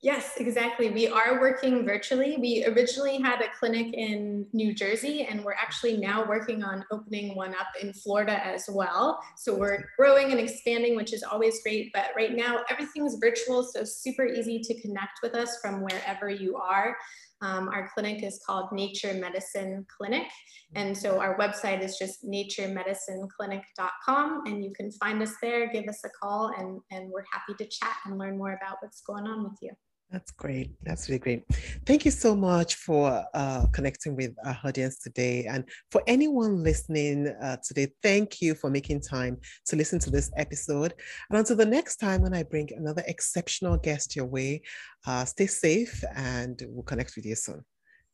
Yes, 0.03 0.33
exactly. 0.37 0.91
We 0.91 1.07
are 1.07 1.39
working 1.41 1.83
virtually. 1.83 2.37
We 2.39 2.63
originally 2.67 3.19
had 3.19 3.41
a 3.41 3.47
clinic 3.57 3.95
in 3.95 4.45
New 4.53 4.75
Jersey, 4.75 5.23
and 5.23 5.43
we're 5.43 5.53
actually 5.53 5.97
now 5.97 6.23
working 6.27 6.63
on 6.63 6.85
opening 6.91 7.35
one 7.35 7.55
up 7.55 7.69
in 7.81 7.93
Florida 7.93 8.45
as 8.45 8.65
well. 8.69 9.19
So 9.37 9.55
we're 9.55 9.85
growing 9.97 10.29
and 10.29 10.39
expanding, 10.39 10.95
which 10.95 11.13
is 11.13 11.23
always 11.23 11.63
great. 11.63 11.91
But 11.93 12.11
right 12.15 12.35
now, 12.35 12.59
everything's 12.69 13.15
virtual, 13.19 13.63
so 13.63 13.83
super 13.83 14.25
easy 14.27 14.59
to 14.59 14.79
connect 14.81 15.19
with 15.23 15.33
us 15.33 15.57
from 15.63 15.81
wherever 15.81 16.29
you 16.29 16.57
are. 16.57 16.95
Um, 17.41 17.69
our 17.69 17.89
clinic 17.93 18.23
is 18.23 18.41
called 18.45 18.71
Nature 18.71 19.13
Medicine 19.13 19.85
Clinic. 19.95 20.27
And 20.75 20.97
so 20.97 21.19
our 21.19 21.37
website 21.37 21.83
is 21.83 21.97
just 21.97 22.25
naturemedicineclinic.com. 22.25 24.47
And 24.47 24.63
you 24.63 24.71
can 24.75 24.91
find 24.93 25.21
us 25.21 25.33
there, 25.41 25.69
give 25.71 25.87
us 25.87 26.03
a 26.03 26.09
call, 26.21 26.51
and, 26.57 26.81
and 26.91 27.11
we're 27.11 27.25
happy 27.31 27.53
to 27.59 27.65
chat 27.69 27.95
and 28.05 28.17
learn 28.17 28.37
more 28.37 28.59
about 28.61 28.77
what's 28.81 29.01
going 29.01 29.27
on 29.27 29.43
with 29.43 29.57
you. 29.61 29.71
That's 30.09 30.31
great. 30.31 30.71
That's 30.83 31.09
really 31.09 31.19
great. 31.19 31.43
Thank 31.85 32.05
you 32.05 32.11
so 32.11 32.33
much 32.33 32.75
for 32.75 33.25
uh, 33.33 33.65
connecting 33.73 34.15
with 34.15 34.33
our 34.45 34.57
audience 34.63 34.99
today. 34.99 35.45
And 35.45 35.65
for 35.91 36.01
anyone 36.07 36.63
listening 36.63 37.27
uh, 37.27 37.57
today, 37.65 37.91
thank 38.01 38.41
you 38.41 38.55
for 38.55 38.69
making 38.69 39.01
time 39.01 39.37
to 39.65 39.75
listen 39.75 39.99
to 39.99 40.09
this 40.09 40.31
episode. 40.37 40.93
And 41.29 41.37
until 41.37 41.57
the 41.57 41.65
next 41.65 41.97
time 41.97 42.21
when 42.21 42.33
I 42.33 42.43
bring 42.43 42.69
another 42.77 43.03
exceptional 43.05 43.75
guest 43.75 44.15
your 44.15 44.25
way, 44.25 44.61
uh, 45.05 45.25
stay 45.25 45.47
safe 45.47 46.01
and 46.15 46.61
we'll 46.69 46.83
connect 46.83 47.17
with 47.17 47.25
you 47.25 47.35
soon. 47.35 47.65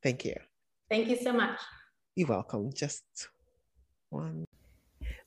Thank 0.02 0.26
you. 0.26 0.36
Thank 0.90 1.08
you 1.10 1.18
so 1.18 1.32
much. 1.32 1.60
You're 2.16 2.28
welcome. 2.28 2.74
Just 2.74 3.04
one. 4.10 4.46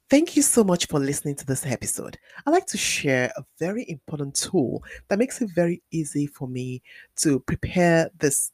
Thank 0.08 0.36
you 0.36 0.42
so 0.42 0.62
much 0.62 0.86
for 0.86 1.00
listening 1.00 1.34
to 1.34 1.46
this 1.46 1.66
episode. 1.66 2.16
I'd 2.46 2.52
like 2.52 2.66
to 2.66 2.78
share 2.78 3.32
a 3.36 3.44
very 3.58 3.84
important 3.88 4.36
tool 4.36 4.84
that 5.08 5.18
makes 5.18 5.42
it 5.42 5.50
very 5.52 5.82
easy 5.90 6.28
for 6.28 6.46
me 6.46 6.80
to 7.16 7.40
prepare 7.40 8.08
this 8.20 8.52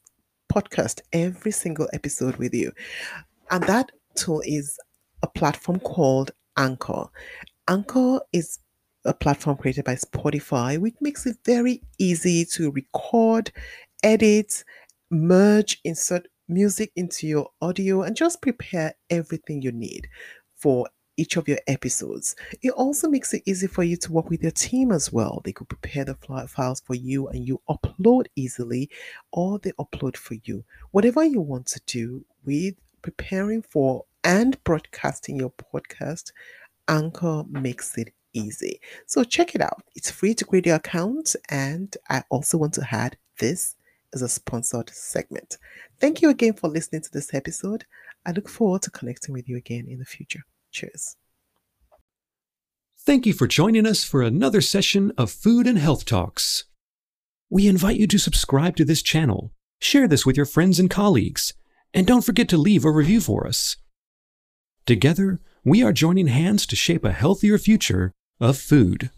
podcast 0.51 1.03
every 1.13 1.51
single 1.51 1.91
episode 1.93 2.37
with 2.37 2.55
you. 2.55 2.73
And 3.51 3.63
that 3.65 3.93
tool 4.15 4.43
is 4.47 4.79
a 5.23 5.27
platform 5.27 5.79
called 5.81 6.31
Anchor. 6.57 7.05
Anchor 7.69 8.21
is 8.33 8.59
a 9.05 9.13
platform 9.13 9.59
created 9.59 9.85
by 9.85 9.97
Spotify, 9.97 10.79
which 10.79 10.97
makes 11.03 11.27
it 11.27 11.37
very 11.45 11.83
easy 11.99 12.47
to 12.47 12.71
record, 12.71 13.53
edit, 14.03 14.65
merge, 15.11 15.81
insert 15.85 16.29
music 16.49 16.93
into 16.97 17.27
your 17.27 17.51
audio, 17.61 18.05
and 18.05 18.17
just 18.17 18.41
prepare 18.41 18.95
everything 19.11 19.61
you 19.61 19.73
need 19.73 20.09
for 20.57 20.89
each 21.17 21.37
of 21.37 21.49
your 21.49 21.59
episodes. 21.67 22.37
It 22.63 22.71
also 22.71 23.09
makes 23.09 23.35
it 23.35 23.43
easy 23.47 23.67
for 23.67 23.83
you 23.83 23.97
to 23.99 24.13
work 24.13 24.31
with 24.31 24.43
your 24.43 24.53
team 24.53 24.93
as 24.93 25.13
well. 25.13 25.41
They 25.45 25.53
could 25.53 25.69
prepare 25.69 26.05
the 26.05 26.15
files 26.49 26.81
for 26.81 26.95
you 26.95 27.29
and 27.29 27.47
you 27.47 27.61
upload 27.69 28.27
easily, 28.37 28.91
or 29.33 29.59
they 29.59 29.73
upload 29.73 30.17
for 30.17 30.35
you. 30.45 30.65
Whatever 30.91 31.25
you 31.25 31.41
want 31.41 31.67
to 31.67 31.81
do 31.87 32.25
with 32.45 32.75
preparing 33.03 33.63
for 33.63 34.05
and 34.25 34.63
broadcasting 34.65 35.37
your 35.37 35.51
podcast, 35.51 36.33
Anchor 36.89 37.45
makes 37.49 37.97
it 37.99 38.13
easy. 38.33 38.81
So 39.07 39.25
check 39.25 39.55
it 39.55 39.61
out. 39.61 39.83
It's 39.95 40.11
free 40.11 40.35
to 40.35 40.45
create 40.45 40.67
your 40.67 40.77
account. 40.77 41.37
And 41.49 41.97
I 42.09 42.23
also 42.31 42.59
want 42.59 42.75
to 42.75 42.87
add 42.91 43.17
this 43.39 43.77
as 44.15 44.23
a 44.23 44.29
sponsored 44.29 44.91
segment. 44.91 45.59
Thank 46.01 46.23
you 46.23 46.31
again 46.31 46.55
for 46.55 46.69
listening 46.69 47.03
to 47.03 47.13
this 47.13 47.35
episode. 47.35 47.85
I 48.27 48.33
look 48.33 48.49
forward 48.49 48.83
to 48.83 48.91
connecting 48.91 49.33
with 49.33 49.49
you 49.49 49.57
again 49.57 49.87
in 49.89 49.99
the 49.99 50.05
future. 50.05 50.45
Thank 53.05 53.27
you 53.27 53.33
for 53.33 53.47
joining 53.47 53.87
us 53.87 54.05
for 54.05 54.23
another 54.23 54.61
session 54.61 55.13
of 55.19 55.31
Food 55.31 55.67
and 55.67 55.77
Health 55.77 56.05
Talks. 56.05 56.65
We 57.51 57.67
invite 57.67 57.97
you 57.97 58.07
to 58.07 58.19
subscribe 58.19 58.77
to 58.77 58.85
this 58.85 59.03
channel, 59.03 59.53
share 59.81 60.07
this 60.07 60.25
with 60.25 60.37
your 60.37 60.47
friends 60.47 60.79
and 60.79 60.89
colleagues, 60.89 61.53
and 61.93 62.07
don't 62.07 62.25
forget 62.25 62.49
to 62.51 62.57
leave 62.57 62.85
a 62.85 62.91
review 62.91 63.21
for 63.21 63.47
us. 63.47 63.77
Together, 64.87 65.41
we 65.65 65.83
are 65.83 65.93
joining 65.93 66.29
hands 66.29 66.67
to 66.67 66.77
shape 66.77 67.05
a 67.05 67.13
healthier 67.13 67.59
future 67.59 68.13
of 68.41 68.57
food. 68.57 69.11